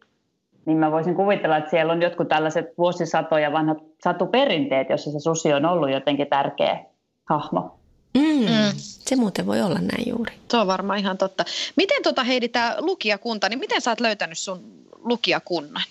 Niin 0.65 0.77
mä 0.77 0.91
voisin 0.91 1.15
kuvitella, 1.15 1.57
että 1.57 1.69
siellä 1.69 1.93
on 1.93 2.01
jotkut 2.01 2.27
tällaiset 2.27 2.65
vuosisatoja 2.77 3.51
vanhat 3.51 3.77
satuperinteet, 4.03 4.89
jossa 4.89 5.11
se 5.11 5.19
susi 5.19 5.53
on 5.53 5.65
ollut 5.65 5.91
jotenkin 5.91 6.27
tärkeä 6.27 6.85
hahmo. 7.29 7.79
Mm. 8.17 8.39
Mm. 8.39 8.71
Se 8.75 9.15
muuten 9.15 9.45
voi 9.45 9.61
olla 9.61 9.79
näin 9.79 10.09
juuri. 10.09 10.33
Se 10.51 10.57
on 10.57 10.67
varmaan 10.67 10.99
ihan 10.99 11.17
totta. 11.17 11.45
Miten 11.75 12.03
tota 12.03 12.23
Heidi, 12.23 12.47
tämä 12.47 12.75
lukijakunta, 12.79 13.49
niin 13.49 13.59
miten 13.59 13.81
sä 13.81 13.91
oot 13.91 13.99
löytänyt 13.99 14.37
sun 14.37 14.59
lukijakunnan? 15.03 15.83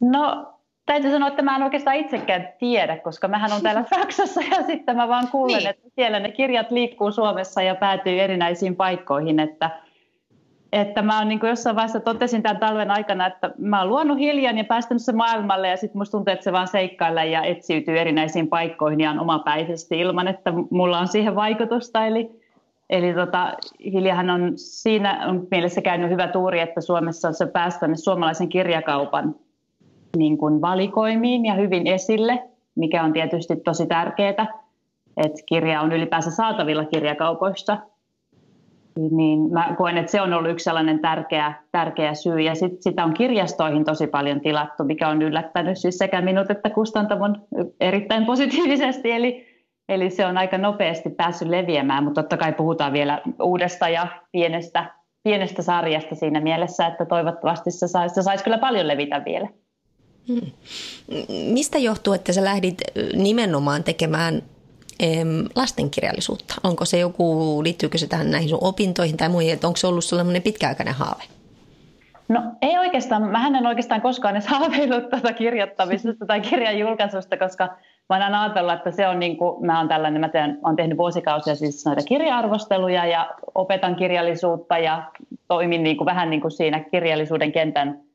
No 0.00 0.54
täytyy 0.88 1.10
sanoa, 1.10 1.28
että 1.28 1.42
mä 1.42 1.56
en 1.56 1.62
oikeastaan 1.62 1.96
itsekään 1.96 2.48
tiedä, 2.58 2.98
koska 2.98 3.28
mähän 3.28 3.52
on 3.52 3.62
täällä 3.62 3.84
Saksassa 3.96 4.40
ja 4.40 4.62
sitten 4.66 4.96
mä 4.96 5.08
vaan 5.08 5.28
kuulen, 5.28 5.58
niin. 5.58 5.70
että 5.70 5.88
siellä 5.94 6.20
ne 6.20 6.32
kirjat 6.32 6.70
liikkuu 6.70 7.12
Suomessa 7.12 7.62
ja 7.62 7.74
päätyy 7.74 8.20
erinäisiin 8.20 8.76
paikkoihin, 8.76 9.40
että, 9.40 9.70
että 10.72 11.02
mä 11.02 11.18
oon 11.18 11.28
niin 11.28 11.40
kuin 11.40 11.50
jossain 11.50 11.76
vaiheessa 11.76 12.00
totesin 12.00 12.42
tämän 12.42 12.60
talven 12.60 12.90
aikana, 12.90 13.26
että 13.26 13.50
mä 13.58 13.80
oon 13.80 13.88
luonut 13.88 14.18
hiljan 14.18 14.58
ja 14.58 14.64
päästänyt 14.64 15.02
se 15.02 15.12
maailmalle 15.12 15.68
ja 15.68 15.76
sitten 15.76 15.98
musta 15.98 16.18
tuntuu, 16.18 16.32
että 16.32 16.44
se 16.44 16.52
vaan 16.52 16.68
seikkailla 16.68 17.24
ja 17.24 17.42
etsiytyy 17.42 17.98
erinäisiin 17.98 18.48
paikkoihin 18.48 19.00
ihan 19.00 19.20
omapäisesti 19.20 20.00
ilman, 20.00 20.28
että 20.28 20.52
mulla 20.70 20.98
on 20.98 21.08
siihen 21.08 21.36
vaikutusta. 21.36 22.06
Eli, 22.06 22.30
eli 22.90 23.14
tota, 23.14 23.52
Hiljahan 23.84 24.30
on 24.30 24.52
siinä 24.56 25.26
on 25.28 25.46
mielessä 25.50 25.80
käynyt 25.80 26.10
hyvä 26.10 26.28
tuuri, 26.28 26.60
että 26.60 26.80
Suomessa 26.80 27.28
on 27.28 27.34
se 27.34 27.46
päästänyt 27.46 27.98
suomalaisen 27.98 28.48
kirjakaupan 28.48 29.34
niin 30.16 30.38
kuin 30.38 30.60
valikoimiin 30.60 31.44
ja 31.44 31.54
hyvin 31.54 31.86
esille, 31.86 32.42
mikä 32.74 33.02
on 33.02 33.12
tietysti 33.12 33.56
tosi 33.56 33.86
tärkeää, 33.86 34.46
että 35.16 35.42
kirja 35.46 35.80
on 35.80 35.92
ylipäänsä 35.92 36.30
saatavilla 36.30 36.84
kirjakaupoissa. 36.84 37.78
Niin 39.10 39.52
mä 39.52 39.74
koen, 39.78 39.98
että 39.98 40.12
se 40.12 40.20
on 40.20 40.32
ollut 40.32 40.50
yksi 40.50 40.64
sellainen 40.64 41.00
tärkeä, 41.00 41.52
tärkeä 41.72 42.14
syy. 42.14 42.40
Ja 42.40 42.54
sit, 42.54 42.82
sitä 42.82 43.04
on 43.04 43.14
kirjastoihin 43.14 43.84
tosi 43.84 44.06
paljon 44.06 44.40
tilattu, 44.40 44.84
mikä 44.84 45.08
on 45.08 45.22
yllättänyt 45.22 45.78
siis 45.78 45.98
sekä 45.98 46.20
minut 46.20 46.50
että 46.50 46.70
kustantamon 46.70 47.42
erittäin 47.80 48.26
positiivisesti. 48.26 49.10
Eli, 49.10 49.46
eli 49.88 50.10
se 50.10 50.26
on 50.26 50.38
aika 50.38 50.58
nopeasti 50.58 51.10
päässyt 51.10 51.48
leviämään, 51.48 52.04
mutta 52.04 52.22
totta 52.22 52.36
kai 52.36 52.52
puhutaan 52.52 52.92
vielä 52.92 53.20
uudesta 53.42 53.88
ja 53.88 54.06
pienestä, 54.32 54.94
pienestä 55.22 55.62
sarjasta 55.62 56.14
siinä 56.14 56.40
mielessä, 56.40 56.86
että 56.86 57.06
toivottavasti 57.06 57.70
se 57.70 57.88
saisi 58.22 58.44
kyllä 58.44 58.58
paljon 58.58 58.88
levitä 58.88 59.22
vielä. 59.24 59.48
Mistä 61.28 61.78
johtuu, 61.78 62.12
että 62.12 62.32
sä 62.32 62.44
lähdit 62.44 62.82
nimenomaan 63.14 63.84
tekemään 63.84 64.42
lastenkirjallisuutta? 65.56 66.54
Onko 66.64 66.84
se 66.84 66.98
joku, 66.98 67.60
liittyykö 67.64 67.98
se 67.98 68.06
tähän 68.06 68.30
näihin 68.30 68.48
sun 68.48 68.58
opintoihin 68.62 69.16
tai 69.16 69.28
muihin, 69.28 69.52
että 69.52 69.66
onko 69.66 69.76
se 69.76 69.86
ollut 69.86 70.04
sellainen 70.04 70.42
pitkäaikainen 70.42 70.94
haave? 70.94 71.22
No 72.28 72.42
ei 72.62 72.78
oikeastaan, 72.78 73.22
mä 73.22 73.46
en 73.46 73.66
oikeastaan 73.66 74.00
koskaan 74.00 74.36
edes 74.36 74.46
haaveillut 74.56 75.08
tätä 75.10 75.32
kirjoittamisesta 75.32 76.26
tai 76.26 76.40
kirjan 76.40 76.78
julkaisusta, 76.78 77.36
koska 77.36 77.68
mä 78.08 78.24
oon 78.24 78.34
ajatellut, 78.34 78.72
että 78.72 78.90
se 78.90 79.08
on 79.08 79.18
niin 79.18 79.36
kuin, 79.36 79.66
mä 79.66 79.78
oon 79.78 79.88
tällainen, 79.88 80.20
mä 80.20 80.28
teen, 80.28 80.58
oon 80.64 80.76
tehnyt 80.76 80.98
vuosikausia 80.98 81.54
siis 81.54 81.86
noita 81.86 82.02
kirja-arvosteluja 82.02 83.06
ja 83.06 83.30
opetan 83.54 83.96
kirjallisuutta 83.96 84.78
ja 84.78 85.10
toimin 85.48 85.82
niin 85.82 85.96
kuin, 85.96 86.06
vähän 86.06 86.30
niin 86.30 86.40
kuin 86.40 86.50
siinä 86.50 86.80
kirjallisuuden 86.80 87.52
kentän 87.52 88.07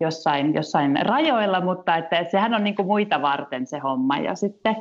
jossain, 0.00 0.54
jossain 0.54 0.98
rajoilla, 1.02 1.60
mutta 1.60 1.96
että, 1.96 2.24
sehän 2.30 2.54
on 2.54 2.64
niin 2.64 2.76
kuin 2.76 2.86
muita 2.86 3.22
varten 3.22 3.66
se 3.66 3.78
homma. 3.78 4.16
Ja 4.16 4.34
sitten 4.34 4.76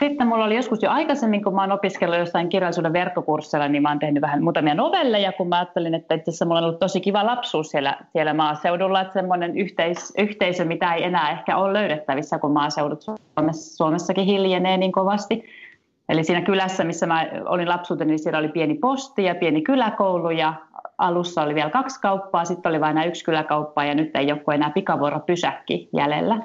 sitten 0.00 0.26
mulla 0.26 0.44
oli 0.44 0.56
joskus 0.56 0.82
jo 0.82 0.90
aikaisemmin, 0.90 1.44
kun 1.44 1.54
mä 1.54 1.60
oon 1.60 1.72
opiskellut 1.72 2.18
jossain 2.18 2.48
kirjallisuuden 2.48 2.92
verkkokursseilla, 2.92 3.68
niin 3.68 3.82
mä 3.82 3.88
oon 3.88 3.98
tehnyt 3.98 4.20
vähän 4.20 4.42
muutamia 4.42 4.74
novelleja, 4.74 5.32
kun 5.32 5.48
mä 5.48 5.56
ajattelin, 5.58 5.94
että 5.94 6.14
itse 6.14 6.30
asiassa 6.30 6.44
mulla 6.44 6.58
on 6.58 6.64
ollut 6.64 6.80
tosi 6.80 7.00
kiva 7.00 7.26
lapsuus 7.26 7.70
siellä, 7.70 7.96
siellä 8.12 8.34
maaseudulla, 8.34 9.00
että 9.00 9.12
semmoinen 9.12 9.56
yhteis, 9.56 10.12
yhteisö, 10.18 10.64
mitä 10.64 10.94
ei 10.94 11.04
enää 11.04 11.30
ehkä 11.30 11.56
ole 11.56 11.72
löydettävissä, 11.72 12.38
kun 12.38 12.52
maaseudut 12.52 13.02
Suomessa, 13.02 13.76
Suomessakin 13.76 14.24
hiljenee 14.24 14.76
niin 14.76 14.92
kovasti. 14.92 15.44
Eli 16.08 16.24
siinä 16.24 16.40
kylässä, 16.40 16.84
missä 16.84 17.06
mä 17.06 17.26
olin 17.44 17.68
lapsuuteni, 17.68 18.10
niin 18.10 18.18
siellä 18.18 18.38
oli 18.38 18.48
pieni 18.48 18.74
posti 18.74 19.24
ja 19.24 19.34
pieni 19.34 19.62
kyläkoulu 19.62 20.30
ja 20.30 20.54
alussa 21.00 21.42
oli 21.42 21.54
vielä 21.54 21.70
kaksi 21.70 22.00
kauppaa, 22.00 22.44
sitten 22.44 22.70
oli 22.70 22.80
vain 22.80 22.90
enää 22.90 23.04
yksi 23.04 23.24
kyläkauppa 23.24 23.84
ja 23.84 23.94
nyt 23.94 24.16
ei 24.16 24.32
ole 24.32 24.54
enää 24.54 24.70
pikavuoro 24.70 25.20
pysäkki 25.20 25.88
jäljellä. 25.96 26.38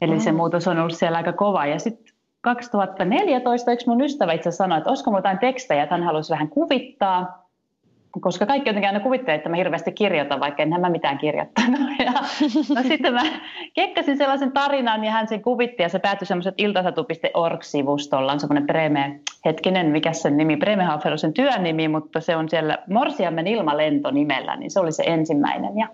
Eli 0.00 0.20
se 0.20 0.32
mm. 0.32 0.36
muutos 0.36 0.68
on 0.68 0.78
ollut 0.78 0.96
siellä 0.96 1.18
aika 1.18 1.32
kova. 1.32 1.66
Ja 1.66 1.78
sitten 1.78 2.14
2014 2.40 3.72
yksi 3.72 3.88
mun 3.88 4.00
ystävä 4.00 4.32
itse 4.32 4.50
sanoi, 4.50 4.78
että 4.78 4.90
olisiko 4.90 5.10
mulla 5.10 5.18
jotain 5.18 5.38
tekstejä, 5.38 5.82
että 5.82 5.94
hän 5.94 6.04
haluaisi 6.04 6.32
vähän 6.32 6.48
kuvittaa, 6.48 7.43
koska 8.20 8.46
kaikki 8.46 8.68
jotenkin 8.68 8.88
aina 8.88 9.00
kuvittelee, 9.00 9.34
että 9.34 9.48
mä 9.48 9.56
hirveästi 9.56 9.92
kirjoitan, 9.92 10.40
vaikka 10.40 10.62
en 10.62 10.80
mä 10.80 10.90
mitään 10.90 11.18
kirjoittanut. 11.18 11.80
Ja, 12.04 12.12
no 12.74 12.82
sitten 12.82 13.14
mä 13.14 13.22
kekkasin 13.74 14.16
sellaisen 14.16 14.52
tarinan 14.52 15.04
ja 15.04 15.10
hän 15.10 15.28
sen 15.28 15.42
kuvitti 15.42 15.82
ja 15.82 15.88
se 15.88 15.98
päätyi 15.98 16.26
semmoiset 16.26 16.54
iltasatu.org-sivustolla. 16.58 18.32
On 18.32 18.40
semmoinen 18.40 18.66
Breme, 18.66 19.20
hetkinen, 19.44 19.86
mikä 19.86 20.12
sen 20.12 20.36
nimi, 20.36 20.56
Bremehafer 20.56 21.12
on 21.12 21.18
sen 21.18 21.32
työnimi, 21.32 21.88
mutta 21.88 22.20
se 22.20 22.36
on 22.36 22.48
siellä 22.48 22.78
Morsiammen 22.90 23.46
ilmalento 23.46 24.10
nimellä, 24.10 24.56
niin 24.56 24.70
se 24.70 24.80
oli 24.80 24.92
se 24.92 25.02
ensimmäinen. 25.06 25.78
Ja 25.78 25.88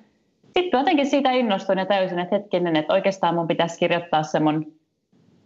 sitten 0.44 0.78
jotenkin 0.78 1.06
siitä 1.06 1.30
innostuin 1.30 1.78
ja 1.78 1.86
täysin, 1.86 2.18
että 2.18 2.36
hetkinen, 2.36 2.76
että 2.76 2.94
oikeastaan 2.94 3.34
mun 3.34 3.48
pitäisi 3.48 3.78
kirjoittaa 3.78 4.22
semmoinen 4.22 4.66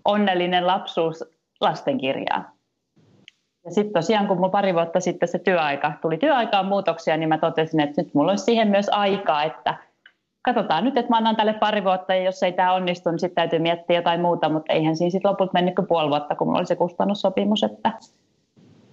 onnellinen 0.05 0.67
lapsuus 0.67 1.25
lastenkirjaa. 1.61 2.54
Ja 3.65 3.71
sitten 3.71 3.93
tosiaan, 3.93 4.29
kun 4.29 4.37
mulla 4.37 4.49
pari 4.49 4.75
vuotta 4.75 5.01
sitten 5.01 5.29
se 5.29 5.39
työaika, 5.39 5.93
tuli 6.03 6.19
työaikaan 6.19 6.67
muutoksia, 6.67 7.17
niin 7.17 7.29
mä 7.29 7.39
totesin, 7.39 7.81
että 7.81 8.03
nyt 8.03 8.15
mulla 8.15 8.33
olisi 8.33 8.45
siihen 8.45 8.69
myös 8.69 8.89
aikaa, 8.89 9.45
että 9.45 9.77
katsotaan 10.43 10.85
nyt, 10.85 10.97
että 10.97 11.11
mä 11.11 11.17
annan 11.17 11.37
tälle 11.37 11.53
pari 11.53 11.85
vuotta, 11.85 12.15
ja 12.15 12.23
jos 12.23 12.43
ei 12.43 12.53
tämä 12.53 12.73
onnistu, 12.73 13.11
niin 13.11 13.19
sitten 13.19 13.35
täytyy 13.35 13.59
miettiä 13.59 13.97
jotain 13.97 14.21
muuta, 14.21 14.49
mutta 14.49 14.73
eihän 14.73 14.97
siinä 14.97 15.11
sitten 15.11 15.31
lopulta 15.31 15.53
mennyt 15.53 15.75
kuin 15.75 15.87
puoli 15.87 16.09
vuotta, 16.09 16.35
kun 16.35 16.47
mulla 16.47 16.59
oli 16.59 16.67
se 16.67 16.77
kustannussopimus, 16.77 17.63
että 17.63 17.93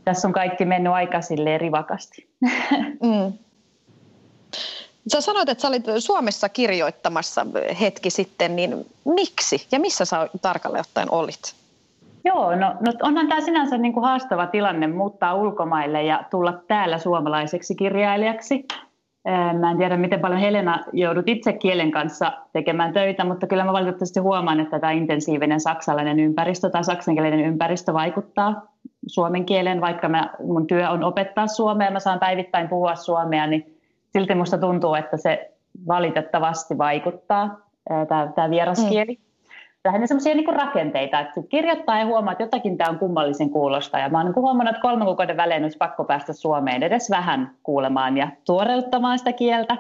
tässä 0.06 0.28
on 0.28 0.34
kaikki 0.34 0.66
mennyt 0.66 0.94
aika 0.94 1.22
silleen 1.22 1.62
rivakasti. 1.62 2.28
Mm. 3.02 3.34
Sä 5.08 5.22
sanoit, 5.22 5.50
että 5.50 5.62
sä 5.62 5.68
olit 5.68 5.86
Suomessa 6.00 6.50
kirjoittamassa 6.50 7.46
hetki 7.82 8.10
sitten, 8.10 8.56
niin 8.56 8.86
miksi 9.06 9.68
ja 9.72 9.80
missä 9.80 10.06
sä 10.06 10.30
tarkalleen 10.42 10.82
ottaen 10.82 11.12
olit? 11.12 11.56
Joo, 12.26 12.56
no, 12.56 12.76
no 12.80 12.94
onhan 13.04 13.28
tämä 13.28 13.42
sinänsä 13.42 13.78
niin 13.78 13.94
kuin 13.94 14.04
haastava 14.04 14.48
tilanne 14.48 14.88
muuttaa 14.88 15.36
ulkomaille 15.36 16.04
ja 16.04 16.24
tulla 16.30 16.54
täällä 16.68 16.98
suomalaiseksi 16.98 17.76
kirjailijaksi. 17.76 18.66
Mä 19.60 19.72
en 19.72 19.78
tiedä, 19.78 19.98
miten 19.98 20.20
paljon 20.20 20.40
Helena 20.40 20.80
joudut 20.94 21.30
itse 21.30 21.54
kielen 21.54 21.92
kanssa 21.92 22.32
tekemään 22.54 22.94
töitä, 22.94 23.24
mutta 23.24 23.48
kyllä 23.48 23.64
mä 23.64 23.74
valitettavasti 23.74 24.20
huomaan, 24.20 24.60
että 24.60 24.80
tämä 24.80 24.92
intensiivinen 24.92 25.60
saksalainen 25.60 26.20
ympäristö 26.20 26.70
tai 26.70 26.84
saksankielinen 26.84 27.40
ympäristö 27.40 27.94
vaikuttaa 27.94 28.62
suomen 29.08 29.46
kieleen, 29.46 29.82
vaikka 29.82 30.10
mä, 30.10 30.30
mun 30.44 30.68
työ 30.68 30.90
on 30.90 31.04
opettaa 31.04 31.48
suomea, 31.48 31.92
mä 31.92 32.00
saan 32.00 32.20
päivittäin 32.20 32.70
puhua 32.70 32.96
suomea, 32.96 33.48
niin 33.48 33.78
silti 34.10 34.36
musta 34.36 34.58
tuntuu, 34.58 34.94
että 34.96 35.18
se 35.18 35.52
valitettavasti 35.88 36.78
vaikuttaa, 36.78 37.58
tämä 38.36 38.50
vieraskieli. 38.50 39.14
Mm. 39.14 39.31
Lähinnä 39.86 40.08
semmoisia 40.08 40.36
niin 40.36 40.56
rakenteita, 40.56 41.20
että 41.20 41.34
sit 41.34 41.50
kirjoittaa 41.50 42.00
ja 42.00 42.06
huomaa, 42.06 42.32
että 42.32 42.44
jotakin 42.44 42.78
tämä 42.78 42.90
on 42.90 43.00
kummallisen 43.00 43.50
kuulosta. 43.50 44.00
Ja 44.00 44.10
mä 44.10 44.18
oon 44.18 44.26
niin 44.26 44.36
huomannut, 44.36 44.76
että 44.76 44.82
kolmen 44.82 45.06
kuukauden 45.06 45.38
välein 45.38 45.64
olisi 45.64 45.78
pakko 45.78 46.04
päästä 46.04 46.34
Suomeen 46.34 46.84
edes 46.84 47.10
vähän 47.10 47.52
kuulemaan 47.64 48.18
ja 48.18 48.28
tuoreuttamaan 48.46 49.20
sitä 49.20 49.34
kieltä. 49.34 49.78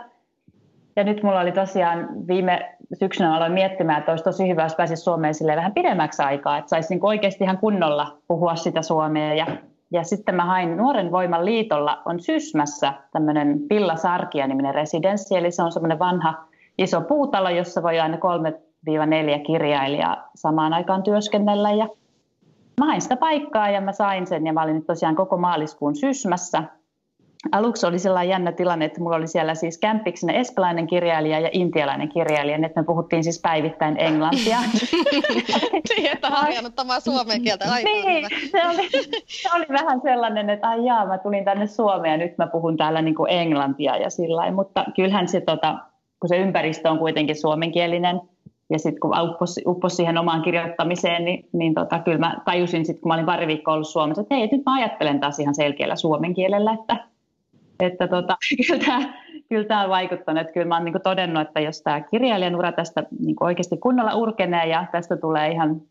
Ja 0.96 1.03
nyt 1.03 1.24
mulla 1.24 1.39
oli 1.39 1.51
tosiaan 1.51 2.27
viime 2.27 2.75
syksynä 2.93 3.36
aloin 3.36 3.51
miettimään, 3.51 4.00
että 4.00 4.12
olisi 4.12 4.24
tosi 4.24 4.50
hyvä, 4.50 4.63
jos 4.63 4.75
pääsisi 4.75 5.03
Suomeen 5.03 5.34
vähän 5.55 5.74
pidemmäksi 5.74 6.22
aikaa, 6.22 6.58
että 6.58 6.70
saisi 6.70 6.96
niin 6.96 7.05
oikeasti 7.05 7.43
ihan 7.43 7.58
kunnolla 7.58 8.17
puhua 8.27 8.55
sitä 8.55 8.81
suomea 8.81 9.34
ja 9.34 9.46
ja 9.93 10.03
sitten 10.03 10.36
mä 10.36 10.46
hain 10.46 10.77
Nuoren 10.77 11.12
voiman 11.12 11.46
liitolla 11.46 12.01
on 12.05 12.20
Sysmässä 12.20 12.93
tämmöinen 13.12 13.60
Pilla 13.69 13.95
Sarkia-niminen 13.95 14.76
residenssi, 14.76 15.36
eli 15.36 15.52
se 15.52 15.63
on 15.63 15.71
semmoinen 15.71 15.99
vanha 15.99 16.43
iso 16.78 17.02
puutalo, 17.02 17.49
jossa 17.49 17.84
voi 17.84 17.99
aina 17.99 18.17
kolme 18.17 18.54
neljä 19.06 19.39
kirjailijaa 19.39 20.30
samaan 20.36 20.74
aikaan 20.74 21.04
työskennellä. 21.04 21.72
Ja 21.72 21.88
mä 22.80 22.86
hain 22.86 23.02
sitä 23.02 23.15
paikkaa 23.15 23.70
ja 23.70 23.82
mä 23.82 23.91
sain 23.91 24.28
sen 24.28 24.46
ja 24.46 24.54
mä 24.54 24.63
olin 24.63 24.76
nyt 24.76 24.88
tosiaan 24.88 25.15
koko 25.15 25.38
maaliskuun 25.38 25.96
Sysmässä 25.96 26.63
aluksi 27.52 27.86
oli 27.86 28.00
sellainen 28.00 28.30
jännä 28.30 28.52
tilanne, 28.52 28.86
että 28.86 29.02
mulla 29.02 29.15
oli 29.15 29.28
siellä 29.28 29.56
siis 29.56 29.78
kämppiksenä 29.78 30.34
espanjalainen 30.34 30.88
kirjailija 30.88 31.39
ja 31.39 31.50
intialainen 31.52 32.10
kirjailija, 32.10 32.65
että 32.65 32.82
me 32.82 32.86
puhuttiin 32.86 33.24
siis 33.24 33.41
päivittäin 33.41 33.96
englantia. 34.00 34.58
niin, 35.98 36.12
että 36.13 36.30
harjannuttamaan 36.30 37.02
suomen 37.02 37.41
kieltä. 37.41 37.65
Aivan 37.72 37.91
niin, 37.91 38.28
se 38.52 38.67
oli, 38.67 38.89
se 39.28 39.50
oli 39.56 39.65
vähän 39.70 40.02
sellainen, 40.02 40.50
että 40.50 40.67
ai 40.70 40.86
jaa, 40.86 41.06
mä 41.06 41.17
tulin 41.17 41.46
tänne 41.46 41.67
Suomeen 41.67 42.12
ja 42.12 42.28
nyt 42.28 42.38
mä 42.38 42.48
puhun 42.48 42.78
täällä 42.78 43.02
niin 43.02 43.15
kuin 43.15 43.32
englantia 43.32 43.98
ja 43.98 44.10
sillä 44.10 44.52
mutta 44.52 44.86
kyllähän 44.96 45.28
se, 45.28 45.41
tota, 45.41 45.78
kun 46.20 46.30
se 46.30 46.38
ympäristö 46.38 46.89
on 46.89 47.00
kuitenkin 47.00 47.36
suomenkielinen, 47.36 48.22
ja 48.71 48.79
sitten 48.79 48.99
kun 48.99 49.19
upposi, 49.21 49.62
upposi 49.67 49.95
siihen 49.95 50.17
omaan 50.17 50.41
kirjoittamiseen, 50.41 51.25
niin, 51.25 51.45
niin 51.53 51.73
tota, 51.73 51.99
kyllä 51.99 52.17
mä 52.17 52.41
tajusin 52.45 52.86
sitten, 52.86 53.01
kun 53.01 53.10
mä 53.10 53.13
olin 53.13 53.25
pari 53.25 53.47
viikkoa 53.47 53.73
ollut 53.73 53.88
Suomessa, 53.88 54.21
että 54.21 54.36
hei, 54.36 54.49
nyt 54.51 54.65
mä 54.65 54.75
ajattelen 54.75 55.19
taas 55.19 55.39
ihan 55.39 55.55
selkeällä 55.55 55.95
suomen 55.95 56.34
kielellä, 56.34 56.73
että 56.73 57.12
että 57.79 58.07
tota, 58.07 58.38
kyllä, 58.67 58.86
tämä, 58.86 59.13
kyllä 59.49 59.67
tämä 59.67 59.84
on 59.84 59.89
vaikuttanut. 59.89 60.41
Että 60.41 60.53
kyllä 60.53 60.65
mä 60.65 60.75
olen 60.75 60.86
niin 60.86 61.01
todennut, 61.03 61.47
että 61.47 61.60
jos 61.60 61.81
tämä 61.81 62.01
kirjailijan 62.01 62.55
ura 62.55 62.71
tästä 62.71 63.03
niin 63.19 63.36
oikeasti 63.39 63.77
kunnolla 63.77 64.15
urkenee 64.15 64.67
ja 64.67 64.86
tästä 64.91 65.17
tulee 65.17 65.51
ihan 65.51 65.81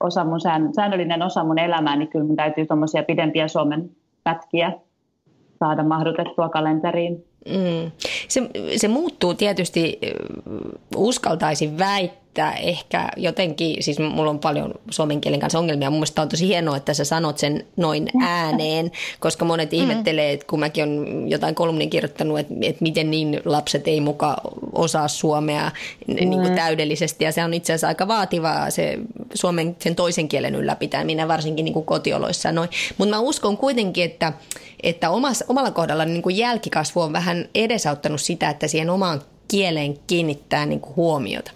osa 0.00 0.24
mun 0.24 0.40
sään, 0.40 0.74
säännöllinen 0.74 1.22
osa 1.22 1.44
mun 1.44 1.58
elämää, 1.58 1.96
niin 1.96 2.08
kyllä 2.08 2.24
mun 2.24 2.36
täytyy 2.36 2.66
tuommoisia 2.66 3.02
pidempiä 3.02 3.48
Suomen 3.48 3.90
pätkiä 4.24 4.72
saada 5.58 5.84
mahdutettua 5.84 6.48
kalenteriin. 6.48 7.24
Mm. 7.48 7.90
Se, 8.28 8.50
se 8.76 8.88
muuttuu 8.88 9.34
tietysti, 9.34 9.98
uskaltaisin 10.96 11.78
väittää, 11.78 12.25
että 12.36 12.52
ehkä 12.52 13.08
jotenkin, 13.16 13.82
siis 13.82 13.98
mulla 13.98 14.30
on 14.30 14.38
paljon 14.38 14.74
suomen 14.90 15.20
kielen 15.20 15.40
kanssa 15.40 15.58
ongelmia, 15.58 15.90
mun 15.90 15.98
mielestä 15.98 16.22
on 16.22 16.28
tosi 16.28 16.48
hienoa, 16.48 16.76
että 16.76 16.94
sä 16.94 17.04
sanot 17.04 17.38
sen 17.38 17.66
noin 17.76 18.08
ääneen, 18.22 18.92
koska 19.20 19.44
monet 19.44 19.72
mm. 19.72 19.78
ihmettelee, 19.78 20.32
että 20.32 20.46
kun 20.46 20.60
mäkin 20.60 20.84
on 20.84 21.24
jotain 21.30 21.54
kolumnin 21.54 21.90
kirjoittanut, 21.90 22.38
että, 22.38 22.54
että 22.62 22.82
miten 22.82 23.10
niin 23.10 23.40
lapset 23.44 23.88
ei 23.88 24.00
muka 24.00 24.36
osaa 24.72 25.08
suomea 25.08 25.70
niin 26.06 26.30
kuin 26.30 26.48
mm. 26.48 26.54
täydellisesti, 26.54 27.24
ja 27.24 27.32
se 27.32 27.44
on 27.44 27.54
itse 27.54 27.72
asiassa 27.72 27.88
aika 27.88 28.08
vaativaa 28.08 28.70
se 28.70 28.98
suomen 29.34 29.76
sen 29.78 29.94
toisen 29.94 30.28
kielen 30.28 30.54
ylläpitäminen, 30.54 31.28
varsinkin 31.28 31.64
niin 31.64 31.74
kuin 31.74 31.86
kotioloissa 31.86 32.52
noin. 32.52 32.70
Mutta 32.98 33.16
mä 33.16 33.20
uskon 33.20 33.56
kuitenkin, 33.56 34.04
että, 34.04 34.32
että 34.82 35.10
omassa, 35.10 35.44
omalla 35.48 35.70
kohdalla 35.70 36.04
niin 36.04 36.22
kuin 36.22 36.36
jälkikasvu 36.36 37.00
on 37.00 37.12
vähän 37.12 37.48
edesauttanut 37.54 38.20
sitä, 38.20 38.50
että 38.50 38.68
siihen 38.68 38.90
omaan 38.90 39.22
kieleen 39.48 39.98
kiinnittää 40.06 40.66
niin 40.66 40.80
kuin 40.80 40.96
huomiota. 40.96 41.50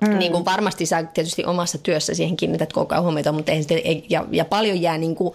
Mm. 0.00 0.18
Niin 0.18 0.32
kuin 0.32 0.44
varmasti 0.44 0.86
sä 0.86 1.02
tietysti 1.02 1.44
omassa 1.44 1.78
työssä 1.78 2.14
siihen 2.14 2.36
kiinnität 2.36 2.72
koko 2.72 2.94
ajan 2.94 3.04
huomiota, 3.04 3.32
mutta 3.32 3.52
ei, 3.52 3.64
ei, 3.70 4.06
ja, 4.08 4.24
ja 4.30 4.44
paljon 4.44 4.82
jää 4.82 4.98
niin 4.98 5.14
kuin, 5.14 5.34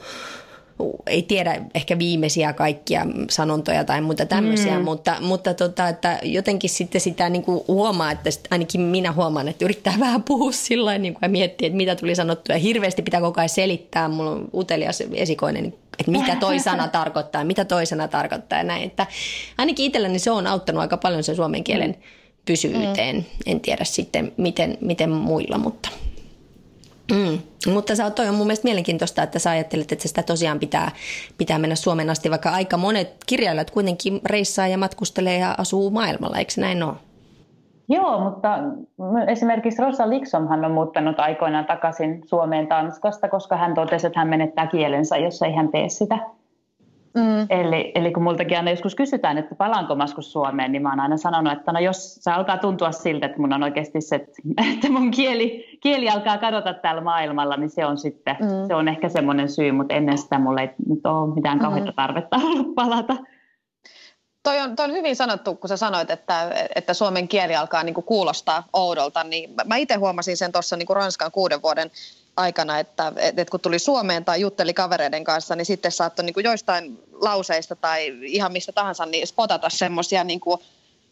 ei 1.08 1.22
tiedä 1.22 1.62
ehkä 1.76 2.00
viimeisiä 2.00 2.54
kaikkia 2.54 3.08
sanontoja 3.30 3.84
tai 3.84 4.02
muuta 4.02 4.26
tämmöisiä, 4.26 4.80
mm. 4.80 4.86
mutta, 4.86 5.16
mutta 5.22 5.54
tota, 5.54 5.88
että 5.88 6.20
jotenkin 6.24 6.70
sitten 6.70 7.02
sitä 7.02 7.30
niin 7.30 7.44
kuin 7.44 7.64
huomaa, 7.68 8.12
että 8.12 8.30
ainakin 8.52 8.82
minä 8.82 9.12
huomaan, 9.12 9.48
että 9.48 9.66
yrittää 9.66 9.94
vähän 10.06 10.24
puhua 10.24 10.52
sillä 10.52 10.98
niin 10.98 11.14
kuin 11.14 11.22
ja 11.22 11.30
miettiä, 11.30 11.68
että 11.68 11.78
mitä 11.78 11.96
tuli 11.96 12.16
sanottua. 12.16 12.56
Ja 12.56 12.60
hirveästi 12.60 13.02
pitää 13.02 13.22
koko 13.22 13.42
ajan 13.42 13.50
selittää, 13.50 14.10
mulla 14.10 14.32
on 14.32 14.48
utelias 14.54 15.04
esikoinen, 15.14 15.66
että 16.00 16.12
mitä 16.12 16.36
toi 16.36 16.60
sana 16.70 16.88
tarkoittaa, 16.88 17.44
mitä 17.44 17.66
toi 17.66 17.86
sana 17.86 18.08
tarkoittaa 18.08 18.58
ja 18.58 18.64
näin. 18.64 18.84
Että 18.84 19.08
ainakin 19.58 19.86
itselläni 19.86 20.20
se 20.20 20.32
on 20.32 20.48
auttanut 20.48 20.82
aika 20.82 20.98
paljon 20.98 21.24
sen 21.24 21.36
suomen 21.36 21.64
kielen 21.64 21.90
mm 21.90 22.21
pysyvyyteen. 22.46 23.16
Mm. 23.16 23.24
En 23.46 23.60
tiedä 23.60 23.84
sitten, 23.84 24.32
miten, 24.38 24.78
miten 24.82 25.10
muilla, 25.10 25.58
mutta... 25.58 25.90
Mm. 27.12 27.40
Mutta 27.74 27.96
sä, 27.96 28.10
toi 28.10 28.30
on 28.30 28.36
mun 28.36 28.48
mielestä 28.48 28.68
mielenkiintoista, 28.68 29.24
että 29.24 29.40
sä 29.40 29.50
ajattelet, 29.50 29.92
että 29.92 30.08
sitä 30.08 30.24
tosiaan 30.24 30.60
pitää, 30.60 30.92
pitää 31.38 31.60
mennä 31.60 31.76
Suomen 31.76 32.10
asti, 32.10 32.30
vaikka 32.30 32.50
aika 32.50 32.78
monet 32.78 33.16
kirjailijat 33.26 33.72
kuitenkin 33.72 34.22
reissaa 34.26 34.68
ja 34.68 34.78
matkustelee 34.78 35.38
ja 35.38 35.56
asuu 35.58 35.90
maailmalla, 35.90 36.38
eikö 36.38 36.52
näin 36.58 36.84
ole? 36.84 36.94
Joo, 37.90 38.20
mutta 38.20 38.60
esimerkiksi 39.28 39.82
Rosa 39.82 40.10
Liksomhan 40.10 40.66
on 40.66 40.72
muuttanut 40.72 41.20
aikoinaan 41.20 41.66
takaisin 41.66 42.22
Suomeen 42.26 42.68
Tanskasta, 42.68 43.30
koska 43.30 43.58
hän 43.58 43.74
totesi, 43.74 44.08
että 44.08 44.20
hän 44.20 44.30
menettää 44.30 44.68
kielensä, 44.68 45.18
jos 45.18 45.42
ei 45.42 45.54
hän 45.54 45.70
tee 45.70 45.90
sitä. 45.90 46.18
Mm. 47.14 47.46
Eli, 47.50 47.92
eli 47.96 48.12
kun 48.12 48.24
multakin 48.24 48.58
aina 48.58 48.72
joskus 48.72 48.96
kysytään, 48.96 49.38
että 49.38 49.56
palaanko 49.56 49.96
maskus 49.96 50.32
Suomeen, 50.32 50.72
niin 50.72 50.82
mä 50.82 50.90
oon 50.90 51.00
aina 51.00 51.18
sanonut, 51.18 51.54
että 51.54 51.72
no 51.72 51.80
jos 51.80 52.16
se 52.16 52.32
alkaa 52.32 52.58
tuntua 52.58 52.92
siltä, 52.92 53.26
että 53.26 53.40
mun 53.40 53.54
on 53.54 53.64
oikeasti 53.64 54.02
se, 54.02 54.16
että 54.76 54.90
mun 54.90 55.12
kieli, 55.12 55.78
kieli 55.82 56.10
alkaa 56.10 56.38
kadota 56.38 56.74
täällä 56.74 57.02
maailmalla, 57.02 57.58
niin 57.58 57.70
se 57.70 57.86
on 57.86 57.98
sitten, 57.98 58.36
mm. 58.40 58.68
se 58.68 58.76
on 58.76 58.88
ehkä 58.88 59.10
semmoinen 59.10 59.50
syy, 59.50 59.72
mutta 59.72 59.94
ennen 59.94 60.18
sitä 60.18 60.40
mulla 60.40 60.62
ei 60.62 60.70
nyt 60.90 61.06
ole 61.06 61.36
mitään 61.36 61.60
kauheita 61.60 61.92
mm. 61.92 61.96
tarvetta 61.96 62.38
ollut 62.48 62.76
palata. 62.76 63.18
Toi 64.44 64.60
on, 64.60 64.76
toi 64.76 64.86
on 64.86 64.92
hyvin 64.92 65.16
sanottu, 65.16 65.56
kun 65.56 65.68
sä 65.68 65.78
sanoit, 65.78 66.10
että, 66.10 66.52
että 66.76 66.94
suomen 66.94 67.28
kieli 67.28 67.56
alkaa 67.56 67.84
niin 67.84 67.96
kuulostaa 67.96 68.64
oudolta, 68.74 69.24
niin 69.24 69.54
mä 69.66 69.76
itse 69.76 69.96
huomasin 69.96 70.38
sen 70.38 70.52
tuossa 70.52 70.76
niin 70.76 70.88
Ranskan 70.90 71.32
kuuden 71.32 71.62
vuoden 71.62 71.92
aikana, 72.38 72.80
että, 72.80 73.14
että 73.16 73.46
kun 73.52 73.60
tuli 73.60 73.80
Suomeen 73.80 74.26
tai 74.26 74.42
jutteli 74.42 74.74
kavereiden 74.74 75.24
kanssa, 75.24 75.56
niin 75.56 75.66
sitten 75.66 75.92
saattoi 75.92 76.26
niin 76.26 76.44
joistain 76.44 77.04
lauseista 77.12 77.76
tai 77.76 78.18
ihan 78.22 78.52
mistä 78.52 78.72
tahansa 78.72 79.06
niin 79.06 79.28
spotata 79.28 79.70
semmoisia 79.70 80.24
niin 80.24 80.42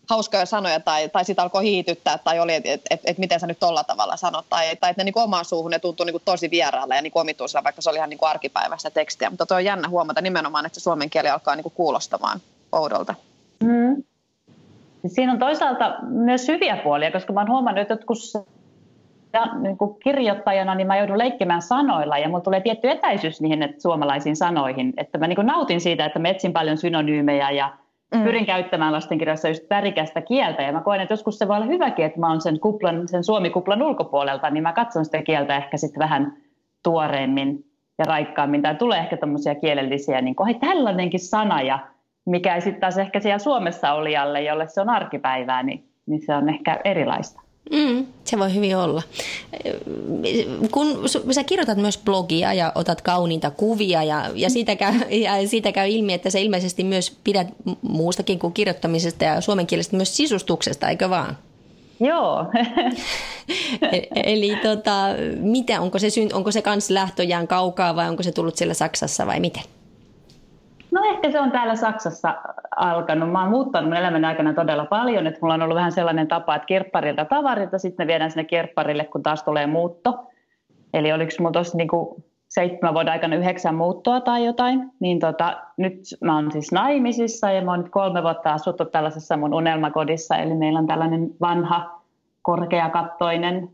hauskoja 0.09 0.45
sanoja 0.45 0.79
tai, 0.79 1.09
tai 1.09 1.25
sitä 1.25 1.41
alkoi 1.41 1.63
hiityttää 1.63 2.17
tai 2.17 2.39
oli, 2.39 2.53
että 2.53 2.71
et, 2.71 2.81
et, 2.89 3.01
et 3.05 3.17
miten 3.17 3.39
sä 3.39 3.47
nyt 3.47 3.59
tolla 3.59 3.83
tavalla 3.83 4.17
sanot 4.17 4.45
tai, 4.49 4.75
tai 4.75 4.89
että 4.89 5.03
ne 5.03 5.03
niin 5.03 5.19
omaan 5.19 5.45
suuhun 5.45 5.71
ne 5.71 5.79
tuntui 5.79 6.05
niin 6.05 6.21
tosi 6.25 6.51
vieraalle 6.51 6.95
ja 6.95 7.01
niin 7.01 7.11
omituisella, 7.15 7.63
vaikka 7.63 7.81
se 7.81 7.89
oli 7.89 7.97
ihan 7.97 8.09
niin 8.09 8.19
arkipäiväistä 8.21 8.89
tekstiä. 8.89 9.29
Mutta 9.29 9.55
on 9.55 9.65
jännä 9.65 9.89
huomata 9.89 10.21
nimenomaan, 10.21 10.65
että 10.65 10.79
se 10.79 10.83
suomen 10.83 11.09
kieli 11.09 11.29
alkaa 11.29 11.55
niin 11.55 11.71
kuulostamaan 11.73 12.41
oudolta. 12.71 13.15
Mm. 13.63 14.03
Siinä 15.07 15.31
on 15.31 15.39
toisaalta 15.39 15.95
myös 16.01 16.47
hyviä 16.47 16.77
puolia, 16.77 17.11
koska 17.11 17.33
mä 17.33 17.39
oon 17.39 17.49
huomannut, 17.49 17.91
että 17.91 18.05
kun 18.05 18.15
niin 19.61 19.77
kuin 19.77 19.99
kirjoittajana 19.99 20.75
niin 20.75 20.87
mä 20.87 20.97
joudun 20.97 21.17
leikkimään 21.17 21.61
sanoilla 21.61 22.17
ja 22.17 22.29
mulla 22.29 22.41
tulee 22.41 22.61
tietty 22.61 22.89
etäisyys 22.89 23.41
niihin 23.41 23.63
että 23.63 23.81
suomalaisiin 23.81 24.35
sanoihin. 24.35 24.93
Että 24.97 25.17
mä 25.17 25.27
niin 25.27 25.35
kuin 25.35 25.47
nautin 25.47 25.81
siitä, 25.81 26.05
että 26.05 26.19
mä 26.19 26.27
etsin 26.27 26.53
paljon 26.53 26.77
synonyymejä 26.77 27.51
ja 27.51 27.73
mm. 28.15 28.23
pyrin 28.23 28.45
käyttämään 28.45 28.93
lastenkirjassa 28.93 29.47
just 29.47 29.69
värikästä 29.69 30.21
kieltä. 30.21 30.61
Ja 30.61 30.71
mä 30.71 30.81
koen, 30.81 31.01
että 31.01 31.13
joskus 31.13 31.37
se 31.37 31.47
voi 31.47 31.55
olla 31.55 31.65
hyväkin, 31.65 32.05
että 32.05 32.19
mä 32.19 32.29
oon 32.29 32.41
sen, 32.41 32.59
kuplan, 32.59 33.07
sen 33.07 33.23
suomikuplan 33.23 33.81
ulkopuolelta, 33.81 34.49
niin 34.49 34.63
mä 34.63 34.73
katson 34.73 35.05
sitä 35.05 35.21
kieltä 35.21 35.57
ehkä 35.57 35.77
sitten 35.77 35.99
vähän 35.99 36.33
tuoreemmin 36.83 37.65
ja 37.97 38.05
raikkaammin. 38.05 38.61
Tai 38.61 38.75
tulee 38.75 38.99
ehkä 38.99 39.17
tämmöisiä 39.17 39.55
kielellisiä, 39.55 40.21
niin 40.21 40.35
kuin, 40.35 40.47
hei 40.47 40.59
tällainenkin 40.59 41.19
sana 41.19 41.61
ja 41.61 41.79
mikä 42.25 42.59
sitten 42.59 42.81
taas 42.81 42.97
ehkä 42.97 43.19
siellä 43.19 43.39
Suomessa 43.39 43.93
olijalle, 43.93 44.41
jolle 44.41 44.67
se 44.67 44.81
on 44.81 44.89
arkipäivää, 44.89 45.63
niin, 45.63 45.89
niin 46.05 46.21
se 46.25 46.35
on 46.35 46.49
ehkä 46.49 46.79
erilaista. 46.83 47.41
Mm, 47.71 48.07
se 48.23 48.39
voi 48.39 48.53
hyvin 48.53 48.77
olla. 48.77 49.03
Kun 50.71 51.09
sä 51.31 51.43
kirjoitat 51.43 51.77
myös 51.77 51.97
blogia 51.97 52.53
ja 52.53 52.71
otat 52.75 53.01
kauniita 53.01 53.51
kuvia 53.51 54.03
ja, 54.03 54.31
ja, 54.35 54.49
siitä, 54.49 54.75
käy, 54.75 54.93
ja 55.09 55.47
siitä 55.47 55.71
käy 55.71 55.89
ilmi, 55.89 56.13
että 56.13 56.29
sä 56.29 56.39
ilmeisesti 56.39 56.83
myös 56.83 57.17
pidät 57.23 57.47
muustakin 57.81 58.39
kuin 58.39 58.53
kirjoittamisesta 58.53 59.23
ja 59.23 59.41
suomenkielestä 59.41 59.97
myös 59.97 60.17
sisustuksesta, 60.17 60.89
eikö 60.89 61.09
vaan? 61.09 61.37
Joo. 61.99 62.45
E-, 63.91 64.33
eli 64.33 64.55
tota, 64.55 65.05
mitä, 65.39 65.81
onko 65.81 65.99
se, 65.99 66.07
onko 66.33 66.51
se 66.51 66.61
kans 66.61 66.89
lähtöjään 66.89 67.47
kaukaa 67.47 67.95
vai 67.95 68.09
onko 68.09 68.23
se 68.23 68.31
tullut 68.31 68.55
siellä 68.55 68.73
Saksassa 68.73 69.27
vai 69.27 69.39
miten? 69.39 69.63
No 70.91 71.01
ehkä 71.03 71.31
se 71.31 71.39
on 71.39 71.51
täällä 71.51 71.75
Saksassa 71.75 72.35
alkanut. 72.75 73.31
Mä 73.31 73.41
oon 73.41 73.49
muuttanut 73.49 73.99
elämän 73.99 74.25
aikana 74.25 74.53
todella 74.53 74.85
paljon, 74.85 75.27
että 75.27 75.39
mulla 75.41 75.53
on 75.53 75.61
ollut 75.61 75.75
vähän 75.75 75.91
sellainen 75.91 76.27
tapa, 76.27 76.55
että 76.55 76.65
kirpparilta 76.65 77.25
tavarilta, 77.25 77.77
sitten 77.77 78.03
me 78.03 78.07
viedään 78.07 78.31
sinne 78.31 78.43
kirpparille, 78.43 79.05
kun 79.05 79.23
taas 79.23 79.43
tulee 79.43 79.67
muutto. 79.67 80.27
Eli 80.93 81.11
oliko 81.11 81.31
mulla 81.39 81.51
tuossa 81.51 81.77
niinku 81.77 82.23
seitsemän 82.47 82.93
vuoden 82.93 83.11
aikana 83.11 83.35
yhdeksän 83.35 83.75
muuttoa 83.75 84.21
tai 84.21 84.45
jotain, 84.45 84.91
niin 84.99 85.19
tota, 85.19 85.57
nyt 85.77 85.99
mä 86.21 86.35
oon 86.35 86.51
siis 86.51 86.71
naimisissa 86.71 87.51
ja 87.51 87.61
mä 87.61 87.71
oon 87.71 87.79
nyt 87.79 87.91
kolme 87.91 88.23
vuotta 88.23 88.53
asuttu 88.53 88.85
tällaisessa 88.85 89.37
mun 89.37 89.53
unelmakodissa, 89.53 90.35
eli 90.35 90.55
meillä 90.55 90.79
on 90.79 90.87
tällainen 90.87 91.29
vanha 91.41 92.01
korkeakattoinen 92.41 93.69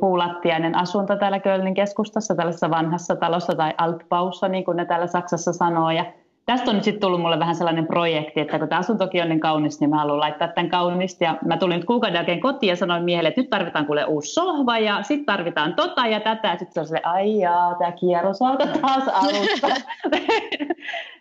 puulattiainen 0.00 0.74
asunto 0.74 1.16
täällä 1.16 1.40
Kölnin 1.40 1.74
keskustassa, 1.74 2.34
tällaisessa 2.34 2.70
vanhassa 2.70 3.16
talossa 3.16 3.54
tai 3.54 3.74
Altbaussa, 3.78 4.48
niin 4.48 4.64
kuin 4.64 4.76
ne 4.76 4.84
täällä 4.84 5.06
Saksassa 5.06 5.52
sanoo. 5.52 5.90
Ja 5.90 6.04
tästä 6.46 6.70
on 6.70 6.74
nyt 6.74 6.84
sitten 6.84 7.00
tullut 7.00 7.20
mulle 7.20 7.38
vähän 7.38 7.54
sellainen 7.54 7.86
projekti, 7.86 8.40
että 8.40 8.58
kun 8.58 8.68
tämä 8.68 8.78
asuntokin 8.78 9.22
on 9.22 9.28
niin 9.28 9.40
kaunis, 9.40 9.80
niin 9.80 9.90
mä 9.90 9.98
haluan 9.98 10.20
laittaa 10.20 10.48
tämän 10.48 10.70
kaunista. 10.70 11.24
Ja 11.24 11.38
mä 11.44 11.56
tulin 11.56 11.76
nyt 11.76 11.84
kuukauden 11.84 12.14
jälkeen 12.14 12.40
kotiin 12.40 12.68
ja 12.68 12.76
sanoin 12.76 13.04
miehelle, 13.04 13.28
että 13.28 13.40
nyt 13.40 13.50
tarvitaan 13.50 13.86
kuule 13.86 14.04
uusi 14.04 14.32
sohva 14.32 14.78
ja 14.78 15.02
sitten 15.02 15.26
tarvitaan 15.26 15.74
tota 15.74 16.06
ja 16.06 16.20
tätä. 16.20 16.48
Ja 16.48 16.58
sitten 16.58 16.74
se 16.74 16.80
on 16.80 16.86
silleen, 16.86 17.06
ai 17.06 17.38
jaa, 17.38 17.74
tämä 17.74 17.92
kierros 17.92 18.42
alkoi 18.42 18.66
taas 18.66 19.08
alusta. 19.08 19.68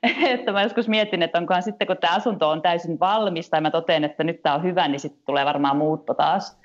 että 0.34 0.52
mä 0.52 0.64
joskus 0.64 0.88
mietin, 0.88 1.24
että 1.24 1.38
onkohan 1.38 1.64
sitten 1.64 1.88
kun 1.88 1.98
tämä 1.98 2.16
asunto 2.16 2.50
on 2.50 2.62
täysin 2.62 3.00
valmis 3.00 3.50
tai 3.50 3.62
mä 3.62 3.72
totean, 3.72 4.04
että 4.04 4.24
nyt 4.24 4.42
tämä 4.44 4.56
on 4.56 4.64
hyvä, 4.64 4.88
niin 4.88 5.00
sitten 5.00 5.22
tulee 5.26 5.46
varmaan 5.46 5.78
muutto 5.78 6.14
taas. 6.14 6.60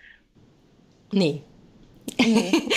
Niin, 1.14 1.44
niin. 2.18 2.68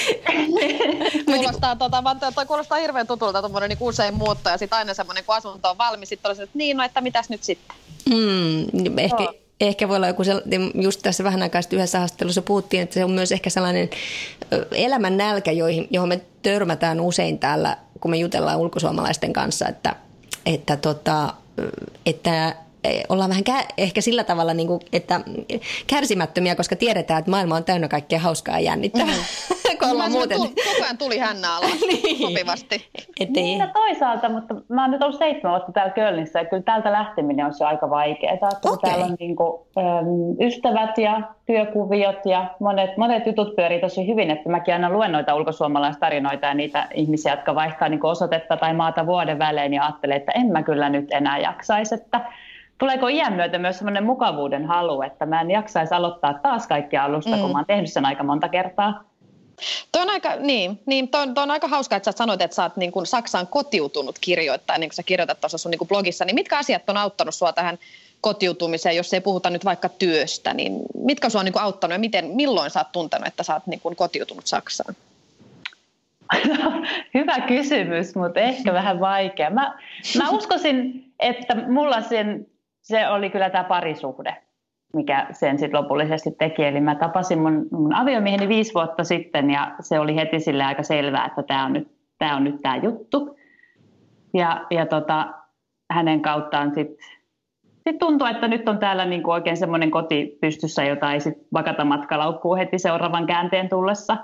kuulostaa, 1.25 1.75
tota, 1.75 2.03
toi 2.35 2.45
kuulostaa 2.45 2.77
hirveän 2.77 3.07
tutulta 3.07 3.41
tuommoinen 3.41 3.69
niin 3.69 3.77
usein 3.81 4.13
muutto 4.13 4.49
ja 4.49 4.57
sitten 4.57 4.77
aina 4.77 4.93
semmoinen, 4.93 5.23
kun 5.25 5.35
asunto 5.35 5.69
on 5.69 5.77
valmis, 5.77 6.09
sitten 6.09 6.29
olisi, 6.29 6.43
että 6.43 6.57
niin, 6.57 6.77
no 6.77 6.83
että 6.83 7.01
mitäs 7.01 7.29
nyt 7.29 7.43
sitten? 7.43 7.75
Mm, 8.09 8.99
ehkä, 8.99 9.23
no. 9.23 9.33
ehkä 9.61 9.87
voi 9.87 9.95
olla 9.95 10.07
joku, 10.07 10.23
just 10.81 11.01
tässä 11.03 11.23
vähän 11.23 11.41
aikaa 11.41 11.61
sitten 11.61 11.77
yhdessä 11.77 11.99
haastattelussa 11.99 12.41
puhuttiin, 12.41 12.83
että 12.83 12.93
se 12.93 13.05
on 13.05 13.11
myös 13.11 13.31
ehkä 13.31 13.49
sellainen 13.49 13.89
elämän 14.71 15.17
nälkä, 15.17 15.51
joihin, 15.51 15.87
johon 15.91 16.09
me 16.09 16.21
törmätään 16.41 17.01
usein 17.01 17.39
täällä, 17.39 17.77
kun 17.99 18.11
me 18.11 18.17
jutellaan 18.17 18.59
ulkosuomalaisten 18.59 19.33
kanssa, 19.33 19.67
että, 19.67 19.95
että, 20.45 20.77
tota, 20.77 21.33
että 22.05 22.55
ollaan 23.09 23.29
vähän 23.29 23.43
kä- 23.49 23.73
ehkä 23.77 24.01
sillä 24.01 24.23
tavalla, 24.23 24.53
niin 24.53 24.67
kuin, 24.67 24.79
että 24.93 25.21
kärsimättömiä, 25.87 26.55
koska 26.55 26.75
tiedetään, 26.75 27.19
että 27.19 27.31
maailma 27.31 27.55
on 27.55 27.63
täynnä 27.63 27.87
kaikkea 27.87 28.19
hauskaa 28.19 28.59
ja 28.59 28.65
jännittävää. 28.65 29.15
Mm. 29.15 29.77
kun 29.79 29.89
ollaan 29.91 30.11
muuten... 30.11 30.37
Tuli, 30.37 30.49
koko 30.49 30.83
ajan 30.83 30.97
tuli 30.97 31.17
hännä 31.17 31.55
alas 31.55 31.81
niin. 31.87 32.17
sopivasti. 32.17 32.89
Niin, 33.29 33.59
ja 33.59 33.67
toisaalta, 33.67 34.29
mutta 34.29 34.55
mä 34.69 34.81
oon 34.81 34.91
nyt 34.91 35.03
ollut 35.03 35.17
seitsemän 35.17 35.51
vuotta 35.51 35.71
täällä 35.71 35.93
Kölnissä 35.93 36.39
ja 36.39 36.45
kyllä 36.45 36.63
täältä 36.63 36.91
lähteminen 36.91 37.45
on 37.45 37.53
se 37.53 37.65
aika 37.65 37.89
vaikeaa. 37.89 38.33
Okay. 38.65 38.77
Täällä 38.81 39.05
on 39.05 39.15
niin 39.19 39.35
kuin, 39.35 39.61
äm, 39.77 40.47
ystävät 40.47 40.97
ja 40.97 41.21
työkuviot 41.45 42.25
ja 42.25 42.45
monet, 42.59 42.97
monet 42.97 43.25
jutut 43.25 43.55
pyörii 43.55 43.81
tosi 43.81 44.07
hyvin, 44.07 44.31
että 44.31 44.49
mäkin 44.49 44.73
aina 44.73 44.89
luen 44.89 45.11
noita 45.11 45.35
ulkosuomalaistarinoita 45.35 46.45
ja 46.45 46.53
niitä 46.53 46.87
ihmisiä, 46.93 47.33
jotka 47.33 47.55
vaihtaa 47.55 47.89
niin 47.89 48.05
osoitetta 48.05 48.57
tai 48.57 48.73
maata 48.73 49.05
vuoden 49.05 49.39
välein 49.39 49.73
ja 49.73 49.83
ajattelee, 49.83 50.17
että 50.17 50.31
en 50.35 50.51
mä 50.51 50.63
kyllä 50.63 50.89
nyt 50.89 51.11
enää 51.11 51.37
jaksaisi, 51.37 51.95
että 51.95 52.21
tuleeko 52.83 53.07
iän 53.07 53.33
myötä 53.33 53.57
myös 53.57 53.77
sellainen 53.77 54.03
mukavuuden 54.03 54.65
halu, 54.65 55.01
että 55.01 55.25
mä 55.25 55.41
en 55.41 55.51
jaksaisi 55.51 55.93
aloittaa 55.93 56.33
taas 56.33 56.67
kaikkia 56.67 57.03
alusta, 57.03 57.35
mm. 57.35 57.41
kun 57.41 57.51
mä 57.51 57.57
oon 57.57 57.65
tehnyt 57.65 57.93
sen 57.93 58.05
aika 58.05 58.23
monta 58.23 58.49
kertaa. 58.49 59.03
Tuo 59.91 60.01
on 60.01 60.09
aika, 60.09 60.35
niin, 60.35 60.79
niin 60.85 61.07
toi, 61.07 61.27
toi 61.33 61.43
on 61.43 61.51
aika 61.51 61.67
hauska, 61.67 61.95
että 61.95 62.11
sä 62.11 62.17
sanoit, 62.17 62.41
että 62.41 62.55
sä 62.55 62.63
oot 62.63 62.77
niin 62.77 62.91
kuin 62.91 63.05
Saksaan 63.05 63.47
kotiutunut 63.47 64.19
kirjoittaa, 64.21 64.77
niin 64.77 64.89
kuin 64.89 64.95
sä 64.95 65.03
kirjoitat 65.03 65.41
tuossa 65.41 65.57
sun 65.57 65.71
niin 65.71 65.79
kuin 65.79 65.87
blogissa, 65.87 66.25
niin 66.25 66.35
mitkä 66.35 66.57
asiat 66.57 66.89
on 66.89 66.97
auttanut 66.97 67.35
sua 67.35 67.53
tähän 67.53 67.77
kotiutumiseen, 68.21 68.95
jos 68.95 69.13
ei 69.13 69.21
puhuta 69.21 69.49
nyt 69.49 69.65
vaikka 69.65 69.89
työstä, 69.89 70.53
niin 70.53 70.79
mitkä 70.95 71.29
sua 71.29 71.39
on 71.39 71.45
niin 71.45 71.53
kuin 71.53 71.63
auttanut 71.63 71.93
ja 71.93 71.99
miten, 71.99 72.25
milloin 72.25 72.71
sä 72.71 72.79
oot 72.79 72.91
tuntenut, 72.91 73.27
että 73.27 73.43
sä 73.43 73.53
oot 73.53 73.67
niin 73.67 73.79
kuin 73.79 73.95
kotiutunut 73.95 74.47
Saksaan? 74.47 74.95
Hyvä 77.13 77.41
kysymys, 77.47 78.15
mutta 78.15 78.39
ehkä 78.39 78.73
vähän 78.73 78.99
vaikea. 78.99 79.49
Mä, 79.49 79.77
mä 80.17 80.29
uskoisin, 80.29 81.05
että 81.19 81.55
mulla 81.55 82.01
sen 82.01 82.47
se 82.83 83.09
oli 83.09 83.29
kyllä 83.29 83.49
tämä 83.49 83.63
parisuhde, 83.63 84.37
mikä 84.93 85.27
sen 85.31 85.59
sitten 85.59 85.81
lopullisesti 85.81 86.31
teki. 86.31 86.63
Eli 86.63 86.81
mä 86.81 86.95
tapasin 86.95 87.41
mun, 87.41 87.67
mun 87.71 87.93
aviomieheni 87.95 88.47
viisi 88.47 88.73
vuotta 88.73 89.03
sitten 89.03 89.49
ja 89.49 89.75
se 89.79 89.99
oli 89.99 90.15
heti 90.15 90.39
sille 90.39 90.63
aika 90.63 90.83
selvää, 90.83 91.25
että 91.25 91.43
tämä 91.43 91.65
on 91.65 91.73
nyt 91.73 91.93
tämä 92.23 92.35
on 92.35 92.43
nyt 92.43 92.61
tämä 92.61 92.75
juttu. 92.75 93.37
Ja, 94.33 94.65
ja 94.71 94.85
tota, 94.85 95.33
hänen 95.91 96.21
kauttaan 96.21 96.73
sitten 96.73 96.97
sit 97.87 97.97
tuntuu, 97.99 98.27
että 98.27 98.47
nyt 98.47 98.69
on 98.69 98.79
täällä 98.79 99.05
niinku 99.05 99.31
oikein 99.31 99.57
semmoinen 99.57 99.91
koti 99.91 100.37
pystyssä, 100.41 100.83
jota 100.83 101.13
ei 101.13 101.19
sitten 101.19 101.45
vakata 101.53 101.85
matkalaukkuu 101.85 102.55
heti 102.55 102.79
seuraavan 102.79 103.25
käänteen 103.25 103.69
tullessa. 103.69 104.17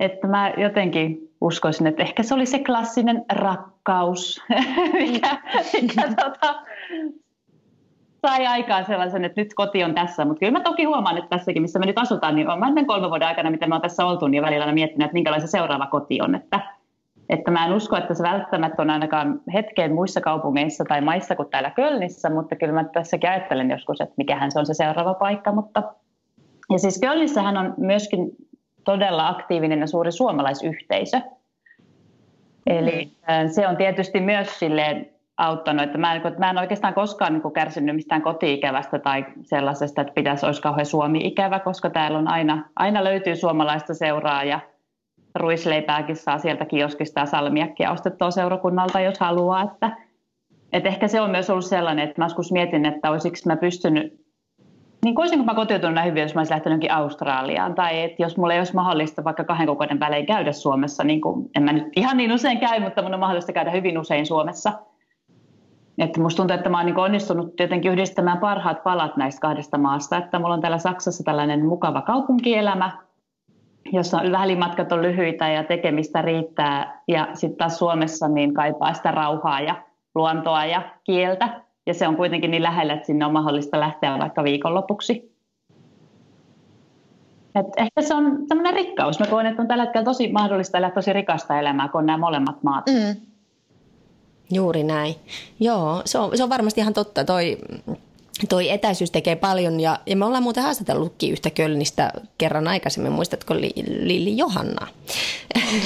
Että 0.00 0.26
mä 0.26 0.52
jotenkin 0.56 1.18
uskoisin, 1.40 1.86
että 1.86 2.02
ehkä 2.02 2.22
se 2.22 2.34
oli 2.34 2.46
se 2.46 2.58
klassinen 2.58 3.24
rakkaus, 3.32 4.42
mikä, 5.00 5.38
mikä 5.80 6.02
tota, 6.24 6.62
sai 8.28 8.46
aikaan 8.46 8.84
sellaisen, 8.84 9.24
että 9.24 9.40
nyt 9.40 9.54
koti 9.54 9.84
on 9.84 9.94
tässä, 9.94 10.24
mutta 10.24 10.40
kyllä 10.40 10.52
mä 10.52 10.60
toki 10.60 10.84
huomaan, 10.84 11.18
että 11.18 11.36
tässäkin, 11.36 11.62
missä 11.62 11.78
me 11.78 11.86
nyt 11.86 11.98
asutaan, 11.98 12.36
niin 12.36 12.48
on 12.48 12.58
mä 12.58 12.84
kolme 12.86 13.08
vuoden 13.08 13.28
aikana, 13.28 13.50
mitä 13.50 13.66
me 13.66 13.74
on 13.74 13.80
tässä 13.80 14.06
oltu, 14.06 14.26
niin 14.26 14.42
välillä 14.42 14.72
miettinyt, 14.72 15.04
että 15.04 15.14
minkälainen 15.14 15.48
se 15.48 15.50
seuraava 15.50 15.86
koti 15.86 16.20
on, 16.22 16.34
että, 16.34 16.60
että 17.28 17.50
mä 17.50 17.66
en 17.66 17.72
usko, 17.72 17.96
että 17.96 18.14
se 18.14 18.22
välttämättä 18.22 18.82
on 18.82 18.90
ainakaan 18.90 19.40
hetkeen 19.54 19.94
muissa 19.94 20.20
kaupungeissa 20.20 20.84
tai 20.84 21.00
maissa 21.00 21.36
kuin 21.36 21.48
täällä 21.50 21.70
Kölnissä, 21.70 22.30
mutta 22.30 22.56
kyllä 22.56 22.72
mä 22.72 22.84
tässäkin 22.84 23.30
ajattelen 23.30 23.70
joskus, 23.70 24.00
että 24.00 24.14
mikähän 24.16 24.52
se 24.52 24.58
on 24.58 24.66
se 24.66 24.74
seuraava 24.74 25.14
paikka, 25.14 25.52
mutta 25.52 25.82
ja 26.72 26.78
siis 26.78 27.00
Kölnissähän 27.00 27.56
on 27.56 27.74
myöskin 27.76 28.30
todella 28.84 29.28
aktiivinen 29.28 29.80
ja 29.80 29.86
suuri 29.86 30.12
suomalaisyhteisö, 30.12 31.20
Eli 32.66 33.04
mm. 33.04 33.48
se 33.48 33.68
on 33.68 33.76
tietysti 33.76 34.20
myös 34.20 34.58
silleen 34.58 35.15
auttanut. 35.38 35.82
Että 35.82 35.98
mä, 35.98 36.14
en, 36.14 36.22
mä 36.38 36.50
en 36.50 36.58
oikeastaan 36.58 36.94
koskaan 36.94 37.32
niin 37.32 37.52
kärsinyt 37.52 37.96
mistään 37.96 38.22
koti-ikävästä 38.22 38.98
tai 38.98 39.26
sellaisesta, 39.42 40.00
että 40.00 40.14
pitäisi 40.14 40.46
olisi 40.46 40.62
kauhean 40.62 40.86
Suomi-ikävä, 40.86 41.58
koska 41.58 41.90
täällä 41.90 42.18
on 42.18 42.28
aina, 42.28 42.64
aina 42.76 43.04
löytyy 43.04 43.36
suomalaista 43.36 43.94
seuraa 43.94 44.44
ja 44.44 44.60
ruisleipääkin 45.34 46.16
saa 46.16 46.38
sieltä 46.38 46.64
kioskista 46.64 47.20
ja 47.20 47.26
salmiakkia 47.26 47.92
ostettua 47.92 48.30
seurakunnalta, 48.30 49.00
jos 49.00 49.20
haluaa. 49.20 49.62
Että, 49.62 49.96
että 50.72 50.88
ehkä 50.88 51.08
se 51.08 51.20
on 51.20 51.30
myös 51.30 51.50
ollut 51.50 51.64
sellainen, 51.64 52.08
että 52.08 52.20
mä 52.20 52.24
joskus 52.24 52.52
mietin, 52.52 52.86
että 52.86 53.10
olisiko 53.10 53.36
mä 53.46 53.56
pystynyt 53.56 54.26
niin 55.04 55.14
kuin 55.14 55.44
mä 55.44 55.54
kotiutunut 55.54 56.04
hyvin, 56.04 56.22
jos 56.22 56.34
mä 56.34 56.40
olisin 56.40 56.54
lähtenyt 56.54 56.90
Australiaan, 56.90 57.74
tai 57.74 58.02
että 58.02 58.22
jos 58.22 58.36
mulla 58.36 58.52
ei 58.54 58.60
olisi 58.60 58.74
mahdollista 58.74 59.24
vaikka 59.24 59.44
kahden 59.44 59.66
kuukauden 59.66 60.00
välein 60.00 60.26
käydä 60.26 60.52
Suomessa, 60.52 61.04
niin 61.04 61.20
kuin, 61.20 61.50
en 61.56 61.62
mä 61.62 61.72
nyt 61.72 61.88
ihan 61.96 62.16
niin 62.16 62.32
usein 62.32 62.60
käy, 62.60 62.80
mutta 62.80 63.02
mun 63.02 63.14
on 63.14 63.20
mahdollista 63.20 63.52
käydä 63.52 63.70
hyvin 63.70 63.98
usein 63.98 64.26
Suomessa. 64.26 64.72
Että 65.98 66.20
musta 66.20 66.36
tuntuu, 66.36 66.54
että 66.54 66.70
mä 66.70 66.76
oon 66.76 66.86
niin 66.86 66.98
onnistunut 66.98 67.60
jotenkin 67.60 67.92
yhdistämään 67.92 68.38
parhaat 68.38 68.82
palat 68.82 69.16
näistä 69.16 69.40
kahdesta 69.40 69.78
maasta, 69.78 70.16
että 70.16 70.38
mulla 70.38 70.54
on 70.54 70.60
täällä 70.60 70.78
Saksassa 70.78 71.24
tällainen 71.24 71.66
mukava 71.66 72.02
kaupunkielämä, 72.02 72.98
jossa 73.92 74.20
välimatkat 74.32 74.92
on 74.92 75.02
lyhyitä 75.02 75.48
ja 75.48 75.64
tekemistä 75.64 76.22
riittää, 76.22 77.02
ja 77.08 77.28
sitten 77.34 77.58
taas 77.58 77.78
Suomessa 77.78 78.28
niin 78.28 78.54
kaipaa 78.54 78.94
sitä 78.94 79.10
rauhaa 79.10 79.60
ja 79.60 79.82
luontoa 80.14 80.64
ja 80.64 80.82
kieltä, 81.04 81.60
ja 81.86 81.94
se 81.94 82.08
on 82.08 82.16
kuitenkin 82.16 82.50
niin 82.50 82.62
lähellä, 82.62 82.92
että 82.92 83.06
sinne 83.06 83.26
on 83.26 83.32
mahdollista 83.32 83.80
lähteä 83.80 84.18
vaikka 84.18 84.44
viikonlopuksi. 84.44 85.36
Et 87.54 87.66
ehkä 87.76 88.02
se 88.02 88.14
on 88.14 88.38
sellainen 88.48 88.74
rikkaus. 88.74 89.20
Mä 89.20 89.26
koen, 89.26 89.46
että 89.46 89.62
on 89.62 89.68
tällä 89.68 89.84
hetkellä 89.84 90.04
tosi 90.04 90.32
mahdollista 90.32 90.78
elää 90.78 90.90
tosi 90.90 91.12
rikasta 91.12 91.58
elämää, 91.58 91.88
kun 91.88 91.98
on 91.98 92.06
nämä 92.06 92.18
molemmat 92.18 92.62
maat. 92.62 92.84
Mm. 92.86 93.35
Juuri 94.50 94.82
näin. 94.82 95.14
Joo, 95.60 96.02
se 96.04 96.18
on, 96.18 96.36
se 96.36 96.42
on 96.42 96.48
varmasti 96.48 96.80
ihan 96.80 96.94
totta. 96.94 97.24
Toi, 97.24 97.58
toi 98.48 98.70
etäisyys 98.70 99.10
tekee 99.10 99.36
paljon 99.36 99.80
ja, 99.80 100.00
ja 100.06 100.16
me 100.16 100.24
ollaan 100.24 100.42
muuten 100.42 100.62
haastatellutkin 100.62 101.32
yhtä 101.32 101.50
Kölnistä 101.50 102.12
kerran 102.38 102.68
aikaisemmin, 102.68 103.12
muistatko 103.12 103.54
Lilli 103.54 104.36
Johanna? 104.36 104.86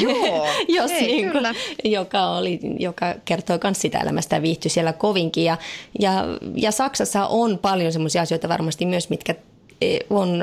Joo, 0.01 0.47
Jos 0.79 0.91
Hei, 0.91 1.07
niin 1.07 1.33
kuin, 1.33 1.45
joka, 1.85 2.31
oli, 2.31 2.61
joka 2.79 3.15
kertoi 3.25 3.59
myös 3.65 3.81
sitä 3.81 3.99
elämästä 3.99 4.37
ja 4.37 4.43
viihtyi 4.43 4.71
siellä 4.71 4.93
kovinkin. 4.93 5.45
Ja, 5.45 5.59
ja, 6.01 6.25
ja 6.55 6.73
Saksassa 6.73 7.27
on 7.27 7.59
paljon 7.59 7.93
sellaisia 7.93 8.23
asioita 8.23 8.49
varmasti 8.49 8.87
myös, 8.87 9.11
mitkä 9.11 9.35
e, 9.81 9.99
on 10.11 10.43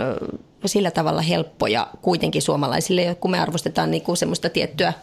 sillä 0.66 0.92
tavalla 0.92 1.22
helppoja 1.22 1.88
kuitenkin 2.02 2.42
suomalaisille, 2.42 3.16
kun 3.20 3.32
me 3.32 3.40
arvostetaan 3.40 3.92
niin 3.92 4.04
kuin 4.04 4.18
semmoista 4.18 4.50
tiettyä 4.50 4.94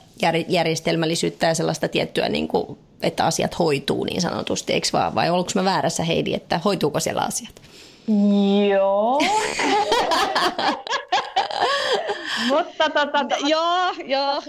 järjestelmällisyyttä 0.49 1.47
ja 1.47 1.55
sellaista 1.55 1.89
tiettyä, 1.89 2.29
niin 2.29 2.49
kuin, 2.49 2.79
että 3.03 3.25
asiat 3.25 3.59
hoituu 3.59 4.05
niin 4.05 4.21
sanotusti, 4.21 4.73
eikö 4.73 4.89
vaan? 4.93 5.15
Vai 5.15 5.31
olenko 5.31 5.51
mä 5.55 5.65
väärässä 5.65 6.05
Heidi, 6.05 6.35
että 6.35 6.61
hoituuko 6.65 7.01
siellä 7.01 7.23
asiat? 7.23 7.53
Joo. 8.69 9.21
Mutta 12.49 12.91
tota, 12.91 13.37
joo, 13.47 13.93
joo. 14.05 14.43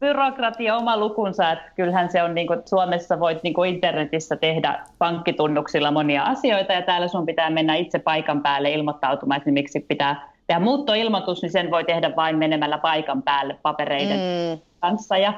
byrokratia 0.00 0.76
oma 0.76 0.96
lukunsa, 0.96 1.52
että 1.52 1.70
kyllähän 1.76 2.10
se 2.10 2.22
on 2.22 2.34
niin 2.34 2.46
kuin, 2.46 2.62
Suomessa 2.64 3.20
voit 3.20 3.42
niin 3.42 3.54
kuin 3.54 3.74
internetissä 3.74 4.36
tehdä 4.36 4.80
pankkitunnuksilla 4.98 5.90
monia 5.90 6.22
asioita 6.22 6.72
ja 6.72 6.82
täällä 6.82 7.08
sun 7.08 7.26
pitää 7.26 7.50
mennä 7.50 7.74
itse 7.74 7.98
paikan 7.98 8.42
päälle 8.42 8.70
ilmoittautumaan, 8.70 9.38
että 9.38 9.50
miksi 9.50 9.80
pitää 9.80 10.28
tehdä 10.46 10.60
muuttoilmoitus, 10.60 11.42
niin 11.42 11.52
sen 11.52 11.70
voi 11.70 11.84
tehdä 11.84 12.16
vain 12.16 12.38
menemällä 12.38 12.78
paikan 12.78 13.22
päälle 13.22 13.56
papereiden 13.62 14.18
mm. 14.18 14.60
kanssa 14.80 15.16
ja 15.16 15.32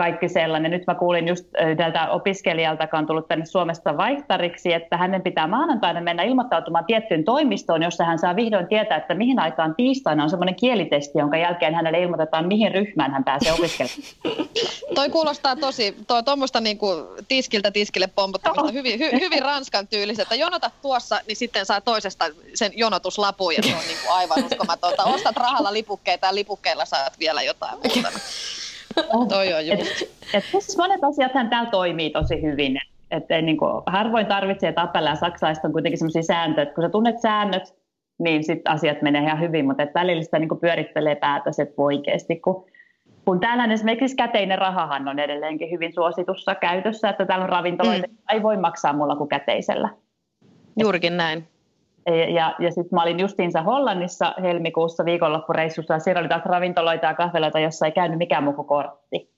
kaikki 0.00 0.28
sellainen. 0.28 0.70
Nyt 0.70 0.86
mä 0.86 0.94
kuulin 0.94 1.28
just 1.28 1.44
yhdeltä 1.70 2.10
opiskelijalta, 2.10 2.84
joka 2.84 2.98
on 2.98 3.06
tullut 3.06 3.28
tänne 3.28 3.46
Suomesta 3.46 3.96
vaihtariksi, 3.96 4.72
että 4.72 4.96
hänen 4.96 5.22
pitää 5.22 5.46
maanantaina 5.46 6.00
mennä 6.00 6.22
ilmoittautumaan 6.22 6.84
tiettyyn 6.84 7.24
toimistoon, 7.24 7.82
jossa 7.82 8.04
hän 8.04 8.18
saa 8.18 8.36
vihdoin 8.36 8.66
tietää, 8.66 8.98
että 8.98 9.14
mihin 9.14 9.38
aikaan 9.38 9.74
tiistaina 9.74 10.22
on 10.22 10.30
semmoinen 10.30 10.54
kielitesti, 10.54 11.18
jonka 11.18 11.36
jälkeen 11.36 11.74
hänelle 11.74 12.00
ilmoitetaan, 12.00 12.48
mihin 12.48 12.72
ryhmään 12.72 13.12
hän 13.12 13.24
pääsee 13.24 13.52
opiskelemaan. 13.52 14.02
toi 14.94 15.10
kuulostaa 15.10 15.56
tosi, 15.56 15.96
toi 16.06 16.22
tuommoista 16.22 16.60
niinku 16.60 16.86
tiskiltä 17.28 17.70
tiskille 17.70 18.06
pomputtamista, 18.06 18.62
no. 18.62 18.72
hyvin, 18.72 19.00
hy, 19.00 19.20
hyvin 19.20 19.42
ranskan 19.42 19.88
tyylistä, 19.88 20.22
että 20.22 20.34
jonotat 20.34 20.72
tuossa, 20.82 21.20
niin 21.26 21.36
sitten 21.36 21.66
saa 21.66 21.80
toisesta 21.80 22.24
sen 22.54 22.72
jonotuslapun 22.74 23.54
ja 23.54 23.62
se 23.62 23.74
on 23.74 23.86
niinku 23.88 24.12
aivan 24.12 24.44
uskomatonta. 24.44 25.04
Ostat 25.04 25.36
rahalla 25.36 25.72
lipukkeita 25.72 26.26
ja 26.26 26.34
lipukkeilla 26.34 26.84
saat 26.84 27.18
vielä 27.18 27.42
jotain 27.42 27.78
muuta. 27.78 28.12
Toi 29.28 29.52
on 29.52 29.66
just. 29.66 30.02
Et, 30.02 30.10
et, 30.34 30.44
siis 30.44 30.76
monet 30.76 31.04
asiathan 31.04 31.50
täällä 31.50 31.70
toimii 31.70 32.10
tosi 32.10 32.42
hyvin. 32.42 32.76
Et, 33.10 33.30
et, 33.30 33.44
niin 33.44 33.56
kuin, 33.56 33.82
harvoin 33.86 34.26
tarvitsee 34.26 34.72
tapella 34.72 35.10
ja 35.10 35.16
saksalaiset 35.16 35.64
on 35.64 35.72
kuitenkin 35.72 35.98
sellaisia 35.98 36.22
sääntöjä, 36.22 36.62
että 36.62 36.74
kun 36.74 36.84
sä 36.84 36.88
tunnet 36.88 37.20
säännöt, 37.20 37.74
niin 38.18 38.44
sitten 38.44 38.72
asiat 38.72 39.02
menee 39.02 39.22
ihan 39.22 39.40
hyvin, 39.40 39.66
mutta 39.66 39.82
et 39.82 39.94
välillä 39.94 40.22
sitä 40.22 40.38
niin 40.38 40.48
kuin 40.48 40.60
pyörittelee 40.60 41.14
päätä 41.14 41.52
se 41.52 41.72
oikeasti, 41.76 42.36
kun 42.36 42.64
kun 43.24 43.40
täällä 43.40 43.64
esimerkiksi 43.64 44.16
käteinen 44.16 44.58
rahahan 44.58 45.08
on 45.08 45.18
edelleenkin 45.18 45.70
hyvin 45.70 45.92
suositussa 45.94 46.54
käytössä, 46.54 47.08
että 47.08 47.26
täällä 47.26 47.42
on 47.42 47.48
ravintoloita, 47.48 48.06
mm. 48.06 48.16
ei 48.32 48.42
voi 48.42 48.56
maksaa 48.56 48.92
mulla 48.92 49.16
kuin 49.16 49.28
käteisellä. 49.28 49.88
Juurikin 50.80 51.16
näin. 51.16 51.48
Ja, 52.06 52.54
ja 52.58 52.70
sitten 52.70 52.96
mä 52.96 53.02
olin 53.02 53.20
justiinsa 53.20 53.62
Hollannissa 53.62 54.34
helmikuussa 54.42 55.04
viikonloppureissussa, 55.04 55.94
ja 55.94 56.00
siellä 56.00 56.20
oli 56.20 56.28
taas 56.28 56.44
ravintoloita 56.44 57.06
ja 57.06 57.14
kahveloita, 57.14 57.58
jossa 57.58 57.86
ei 57.86 57.92
käynyt 57.92 58.18
mikään 58.18 58.44
muu 58.44 58.64
kortti. 58.64 59.30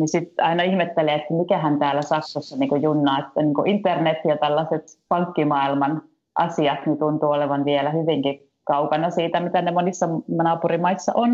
Niin 0.00 0.08
sitten 0.08 0.44
aina 0.44 0.62
ihmettelee, 0.62 1.14
että 1.14 1.34
mikähän 1.34 1.78
täällä 1.78 2.02
Saksassa 2.02 2.56
niin 2.56 2.82
junnaa, 2.82 3.18
että 3.18 3.42
niin 3.42 3.66
internet 3.66 4.18
ja 4.28 4.36
tällaiset 4.36 4.84
pankkimaailman 5.08 6.02
asiat 6.34 6.86
niin 6.86 6.98
tuntuu 6.98 7.30
olevan 7.30 7.64
vielä 7.64 7.90
hyvinkin 7.90 8.50
kaukana 8.64 9.10
siitä, 9.10 9.40
mitä 9.40 9.62
ne 9.62 9.70
monissa 9.70 10.08
naapurimaissa 10.28 11.12
on. 11.14 11.30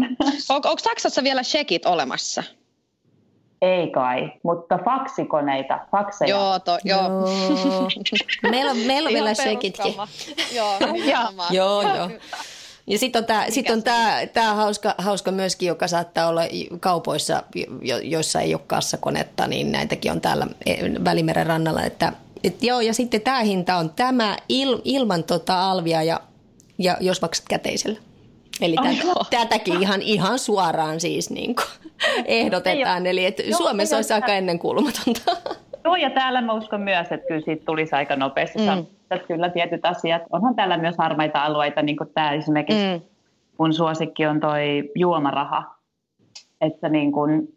On, 0.50 0.56
onko 0.56 0.78
Saksassa 0.78 1.22
vielä 1.24 1.42
shekit 1.42 1.86
olemassa? 1.86 2.42
Ei 3.62 3.90
kai, 3.90 4.32
mutta 4.42 4.78
faksikoneita, 4.84 5.78
fakseja. 5.90 6.30
Joo, 6.30 6.58
to, 6.58 6.78
joo. 6.84 7.02
joo. 7.02 7.88
meillä 8.50 8.70
on, 8.70 8.76
meillä 8.76 9.06
on 9.06 9.14
vielä 9.14 9.34
sekitkin. 9.34 9.94
joo, 10.54 10.78
joo, 11.50 11.82
joo. 11.96 12.10
Ja 12.86 12.98
sitten 12.98 13.20
on 13.20 13.26
tämä 13.26 13.46
sit 13.48 13.70
on 13.70 13.82
tää, 13.82 14.26
tää 14.26 14.54
hauska, 14.54 14.94
hauska 14.98 15.30
myöskin, 15.30 15.66
joka 15.66 15.88
saattaa 15.88 16.28
olla 16.28 16.42
kaupoissa, 16.80 17.42
joissa 18.02 18.40
ei 18.40 18.54
ole 18.54 18.62
kassakonetta, 18.66 19.46
niin 19.46 19.72
näitäkin 19.72 20.12
on 20.12 20.20
täällä 20.20 20.46
e, 20.66 20.74
Välimeren 21.04 21.46
rannalla. 21.46 21.82
Että, 21.82 22.12
et 22.44 22.62
joo, 22.62 22.80
ja 22.80 22.94
sitten 22.94 23.20
tämä 23.20 23.40
hinta 23.40 23.76
on 23.76 23.90
tämä 23.90 24.36
il, 24.48 24.78
ilman 24.84 25.24
tota 25.24 25.70
alvia 25.70 26.02
ja, 26.02 26.20
ja 26.78 26.96
jos 27.00 27.22
maksat 27.22 27.44
käteisellä. 27.48 28.00
Eli 28.60 28.76
tätä, 28.76 29.24
tätäkin 29.30 29.82
ihan, 29.82 30.02
ihan 30.02 30.38
suoraan 30.38 31.00
siis 31.00 31.30
niin 31.30 31.54
kuin 31.54 31.89
ehdotetaan. 32.24 33.06
Eli 33.06 33.26
että 33.26 33.42
Suomessa 33.56 33.96
olisi 33.96 34.12
aika 34.12 34.32
ennenkuulumatonta. 34.32 35.32
Joo, 35.84 35.96
ja 35.96 36.10
täällä 36.10 36.40
mä 36.40 36.52
uskon 36.52 36.80
myös, 36.80 37.12
että 37.12 37.26
kyllä 37.28 37.40
siitä 37.40 37.64
tulisi 37.64 37.96
aika 37.96 38.16
nopeasti. 38.16 38.58
Mm. 38.58 38.86
Että 39.10 39.26
kyllä 39.26 39.48
tietyt 39.48 39.86
asiat. 39.86 40.22
Onhan 40.30 40.54
täällä 40.54 40.78
myös 40.78 40.94
harmaita 40.98 41.42
alueita, 41.42 41.82
niin 41.82 41.96
kuin 41.96 42.10
tämä 42.14 42.32
esimerkiksi 42.32 42.86
mm. 42.94 43.02
mun 43.58 43.74
suosikki 43.74 44.26
on 44.26 44.40
toi 44.40 44.90
juomaraha. 44.94 45.74
Että 46.60 46.88
niin 46.88 47.12
kuin, 47.12 47.48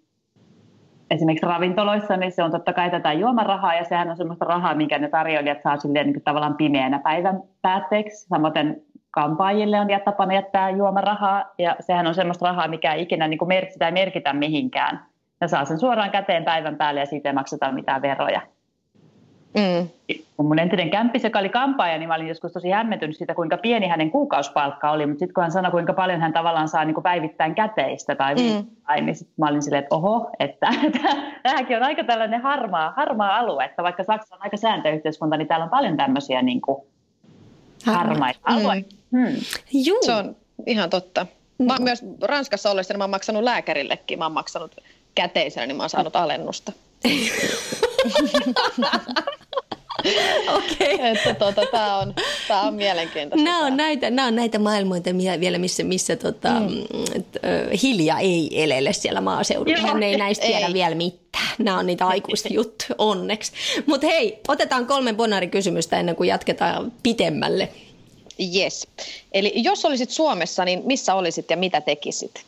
esimerkiksi 1.12 1.46
ravintoloissa, 1.46 2.18
niin 2.18 2.32
se 2.32 2.44
on 2.44 2.52
totta 2.52 2.74
kai 2.74 2.92
tätä 2.92 3.14
juomarahaa, 3.14 3.76
ja 3.76 3.84
sehän 3.84 4.10
on 4.10 4.18
semmoista 4.18 4.46
rahaa, 4.46 4.76
minkä 4.76 4.98
ne 4.98 5.10
tarjoilijat 5.10 5.62
saa 5.64 5.78
silleen 5.78 6.06
niin 6.06 6.14
kuin 6.14 6.24
tavallaan 6.24 6.56
pimeänä 6.56 7.00
päivän 7.00 7.42
päätteeksi. 7.62 8.26
Samoin 8.28 8.54
kampaajille 9.14 9.80
on 9.80 9.88
tapana 10.06 10.34
jättää 10.34 10.70
juomarahaa, 10.70 11.54
ja 11.58 11.76
sehän 11.80 12.08
on 12.08 12.16
semmoista 12.16 12.46
rahaa, 12.46 12.68
mikä 12.68 12.94
ei 12.94 13.02
ikinä 13.02 13.28
niin 13.28 13.38
kuin 13.38 13.48
mer- 13.48 13.72
sitä 13.72 13.86
ei 13.86 13.92
merkitä 13.92 14.34
mihinkään. 14.34 15.06
Ja 15.42 15.48
saa 15.48 15.66
sen 15.66 15.80
suoraan 15.80 16.12
käteen 16.12 16.44
päivän 16.44 16.76
päälle, 16.76 17.00
ja 17.00 17.06
siitä 17.06 17.30
ei 17.30 17.34
makseta 17.34 17.72
mitään 17.72 18.02
veroja. 18.02 18.42
Mm. 19.58 19.90
Kun 20.38 20.46
mun 20.46 20.60
entinen 20.60 20.90
kämppis, 20.90 21.24
joka 21.24 21.40
oli 21.40 21.50
kampaaja, 21.50 21.98
niin 21.98 22.08
mä 22.08 22.16
olin 22.16 22.28
joskus 22.28 22.52
tosi 22.52 22.70
hämmentynyt 22.70 23.18
siitä, 23.18 23.36
kuinka 23.36 23.58
pieni 23.58 23.88
hänen 23.88 24.12
kuukausipalkka 24.12 24.92
oli, 24.92 25.06
mutta 25.06 25.20
sitten 25.20 25.34
kun 25.34 25.42
hän 25.42 25.52
sanoi, 25.52 25.72
kuinka 25.72 25.94
paljon 25.94 26.22
hän 26.22 26.34
tavallaan 26.34 26.70
saa 26.70 26.86
niin 26.86 26.94
kuin 26.94 27.04
päivittäin 27.04 27.56
käteistä 27.56 28.16
tai 28.16 28.36
mm. 28.36 29.06
niin 29.06 29.16
sitten 29.16 29.36
mä 29.38 29.48
olin 29.48 29.62
silleen, 29.62 29.84
että 29.84 29.96
oho, 29.96 30.30
että 30.40 30.68
tämäkin 31.44 31.78
on 31.78 31.84
aika 31.84 32.04
tällainen 32.04 32.42
harmaa, 32.42 32.94
harmaa 32.98 33.38
alue, 33.38 33.66
että 33.66 33.84
vaikka 33.84 34.04
Saksa 34.04 34.36
on 34.36 34.42
aika 34.44 34.58
sääntöyhteiskunta, 34.58 35.38
niin 35.38 35.48
täällä 35.48 35.64
on 35.64 35.70
paljon 35.70 35.98
tämmöisiä 35.98 36.42
niin 36.42 36.62
kuin 36.62 36.78
harmaita 37.86 38.40
mm. 38.50 38.58
alueita. 38.58 39.03
Hmm. 39.14 39.36
Juu. 39.74 40.04
Se 40.06 40.14
on 40.14 40.36
ihan 40.68 40.90
totta. 40.90 41.26
Mä 41.58 41.76
mm. 41.76 41.84
myös 41.84 42.04
Ranskassa 42.22 42.72
ollessa 42.72 42.94
niin 42.94 42.98
mä 42.98 43.04
oon 43.04 43.12
maksanut 43.12 43.44
lääkärillekin, 43.44 44.20
mä 44.20 44.26
oon 44.26 44.32
maksanut 44.32 44.76
käteisellä, 45.16 45.68
niin 45.68 45.78
mä 45.78 45.84
oon 45.84 45.90
saanut 45.90 46.16
alennusta. 46.16 46.72
Okei. 50.56 50.94
Okay. 50.96 51.08
Että 51.08 51.34
tota, 51.34 51.62
tämä 51.72 51.98
on, 51.98 52.14
tää 52.48 52.62
on 52.62 52.74
mielenkiintoista. 52.74 53.44
Nämä 53.44 53.66
on 53.66 53.78
näitä, 53.78 54.10
nämä 54.10 54.28
on 54.28 54.36
näitä 54.36 54.60
maailmoita 54.60 55.10
vielä, 55.40 55.58
missä, 55.58 55.84
missä 55.84 56.16
tota, 56.16 56.50
mm. 56.50 56.68
hilja 57.84 58.20
ei 58.20 58.64
elele 58.64 58.94
siellä 58.94 59.22
maaseudulla. 59.22 59.78
Hän 59.78 60.04
ei 60.04 60.18
näistä 60.18 60.46
tiedä 60.46 60.68
ei. 60.68 60.74
vielä 60.74 60.96
mitään. 60.96 61.48
nämä 61.60 61.80
on 61.80 61.86
niitä 61.86 62.08
aikuisten 62.08 62.54
juttuja, 62.54 62.96
onneksi. 62.98 63.52
Mutta 63.86 64.08
hei, 64.08 64.40
otetaan 64.48 64.88
kolme 64.88 65.14
bonarikysymystä 65.14 66.00
ennen 66.00 66.16
kuin 66.16 66.30
jatketaan 66.30 66.92
pitemmälle. 67.04 67.70
Yes. 68.56 68.88
Eli 69.32 69.54
jos 69.56 69.86
olisit 69.86 70.10
Suomessa, 70.10 70.66
niin 70.66 70.82
missä 70.86 71.16
olisit 71.16 71.50
ja 71.50 71.58
mitä 71.58 71.82
tekisit? 71.82 72.46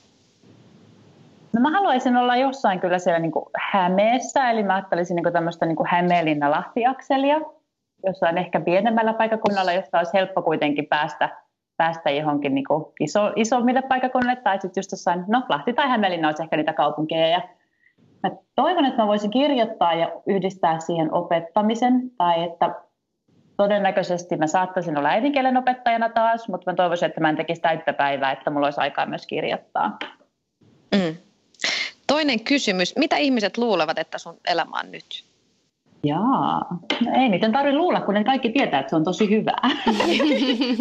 No 1.54 1.62
mä 1.62 1.72
haluaisin 1.72 2.18
olla 2.18 2.36
jossain 2.36 2.80
kyllä 2.80 3.00
siellä 3.00 3.20
niin 3.20 3.32
kuin 3.32 3.46
Hämeessä, 3.72 4.50
eli 4.50 4.64
mä 4.64 4.76
ajattelisin 4.76 5.16
niin 5.16 5.34
tämmöistä 5.34 5.66
niin 5.66 5.78
Hämeenlinna-Lahti-akselia, 5.88 7.42
jossain 8.06 8.38
ehkä 8.38 8.60
pienemmällä 8.60 9.14
paikakunnalla, 9.14 9.74
josta 9.74 9.98
olisi 9.98 10.14
helppo 10.14 10.42
kuitenkin 10.42 10.88
päästä, 10.88 11.30
päästä 11.78 12.10
johonkin 12.10 12.56
niin 12.56 12.66
kuin 12.68 12.86
iso, 13.00 13.32
isommille 13.36 13.82
paikakunnille, 13.82 14.36
tai 14.36 14.62
sitten 14.62 14.82
just 14.82 14.92
jossain, 14.92 15.24
no 15.28 15.44
Lahti 15.50 15.74
tai 15.74 15.88
Hämeenlinna 15.88 16.28
olisi 16.28 16.44
ehkä 16.44 16.58
niitä 16.58 16.74
kaupunkeja, 16.74 17.28
ja 17.28 17.42
mä 18.24 18.32
toivon, 18.56 18.86
että 18.86 19.02
mä 19.02 19.08
voisin 19.08 19.32
kirjoittaa 19.32 19.94
ja 19.94 20.12
yhdistää 20.26 20.80
siihen 20.80 21.14
opettamisen, 21.14 22.12
tai 22.18 22.44
että 22.44 22.76
todennäköisesti 23.58 24.38
mä 24.38 24.48
saattaisin 24.48 24.98
olla 24.98 25.10
äidinkielen 25.10 25.58
opettajana 25.58 26.10
taas, 26.10 26.50
mutta 26.50 26.72
mä 26.72 26.76
toivoisin, 26.76 27.06
että 27.06 27.22
mä 27.22 27.30
en 27.30 27.36
tekisi 27.36 27.62
täyttä 27.62 27.94
päivää, 27.94 28.32
että 28.32 28.50
mulla 28.50 28.68
olisi 28.68 28.82
aikaa 28.82 29.06
myös 29.06 29.28
kirjoittaa. 29.28 29.98
Mm. 30.96 31.16
Toinen 32.08 32.40
kysymys. 32.40 32.96
Mitä 32.98 33.18
ihmiset 33.18 33.58
luulevat, 33.58 34.00
että 34.00 34.18
sun 34.18 34.38
elämä 34.48 34.80
on 34.80 34.92
nyt? 34.92 35.26
Jaa, 36.04 36.68
no 37.06 37.12
ei 37.22 37.30
niiden 37.30 37.52
tarvitse 37.52 37.78
luulla, 37.78 38.02
kun 38.02 38.14
ne 38.14 38.24
kaikki 38.24 38.50
tietää, 38.50 38.80
että 38.80 38.90
se 38.90 38.96
on 38.96 39.04
tosi 39.04 39.30
hyvää. 39.30 39.70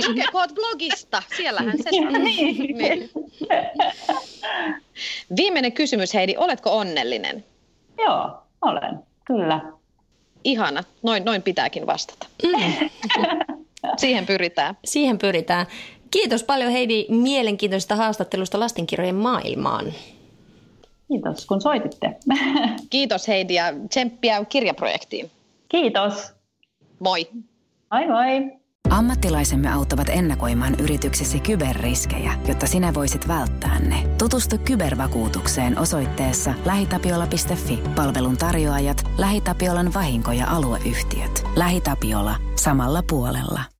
Lukekoot 0.08 0.54
blogista, 0.54 1.22
siellähän 1.36 1.78
se 1.78 1.90
on. 2.06 2.12
niin. 2.24 2.78
niin. 2.78 3.10
Viimeinen 5.36 5.72
kysymys 5.72 6.14
Heidi, 6.14 6.34
oletko 6.36 6.78
onnellinen? 6.78 7.44
Joo, 7.98 8.42
olen, 8.62 8.98
kyllä. 9.24 9.60
Ihana, 10.44 10.84
noin, 11.02 11.24
noin 11.24 11.42
pitääkin 11.42 11.86
vastata. 11.86 12.26
Mm. 12.42 12.90
Siihen 13.96 14.26
pyritään. 14.26 14.74
Siihen 14.84 15.18
pyritään. 15.18 15.66
Kiitos 16.10 16.44
paljon 16.44 16.72
Heidi 16.72 17.06
mielenkiintoisesta 17.08 17.96
haastattelusta 17.96 18.60
lastenkirjojen 18.60 19.14
maailmaan. 19.14 19.92
Kiitos, 21.08 21.46
kun 21.46 21.60
soititte. 21.60 22.16
Kiitos 22.90 23.28
Heidi 23.28 23.54
ja 23.54 23.64
tsemppiä 23.88 24.44
kirjaprojektiin. 24.44 25.30
Kiitos. 25.68 26.32
Moi. 26.98 27.26
Moi 27.90 28.06
moi. 28.06 28.63
Ammattilaisemme 28.94 29.72
auttavat 29.72 30.08
ennakoimaan 30.08 30.74
yrityksesi 30.80 31.40
kyberriskejä, 31.40 32.32
jotta 32.48 32.66
sinä 32.66 32.94
voisit 32.94 33.28
välttää 33.28 33.78
ne. 33.78 34.08
Tutustu 34.18 34.58
kybervakuutukseen 34.58 35.78
osoitteessa 35.78 36.54
lähitapiola.fi. 36.64 37.82
Palvelun 37.94 38.36
tarjoajat, 38.36 39.10
LähiTapiolan 39.18 39.94
vahinko- 39.94 40.32
ja 40.32 40.46
alueyhtiöt. 40.46 41.44
LähiTapiola. 41.56 42.36
Samalla 42.56 43.02
puolella. 43.10 43.73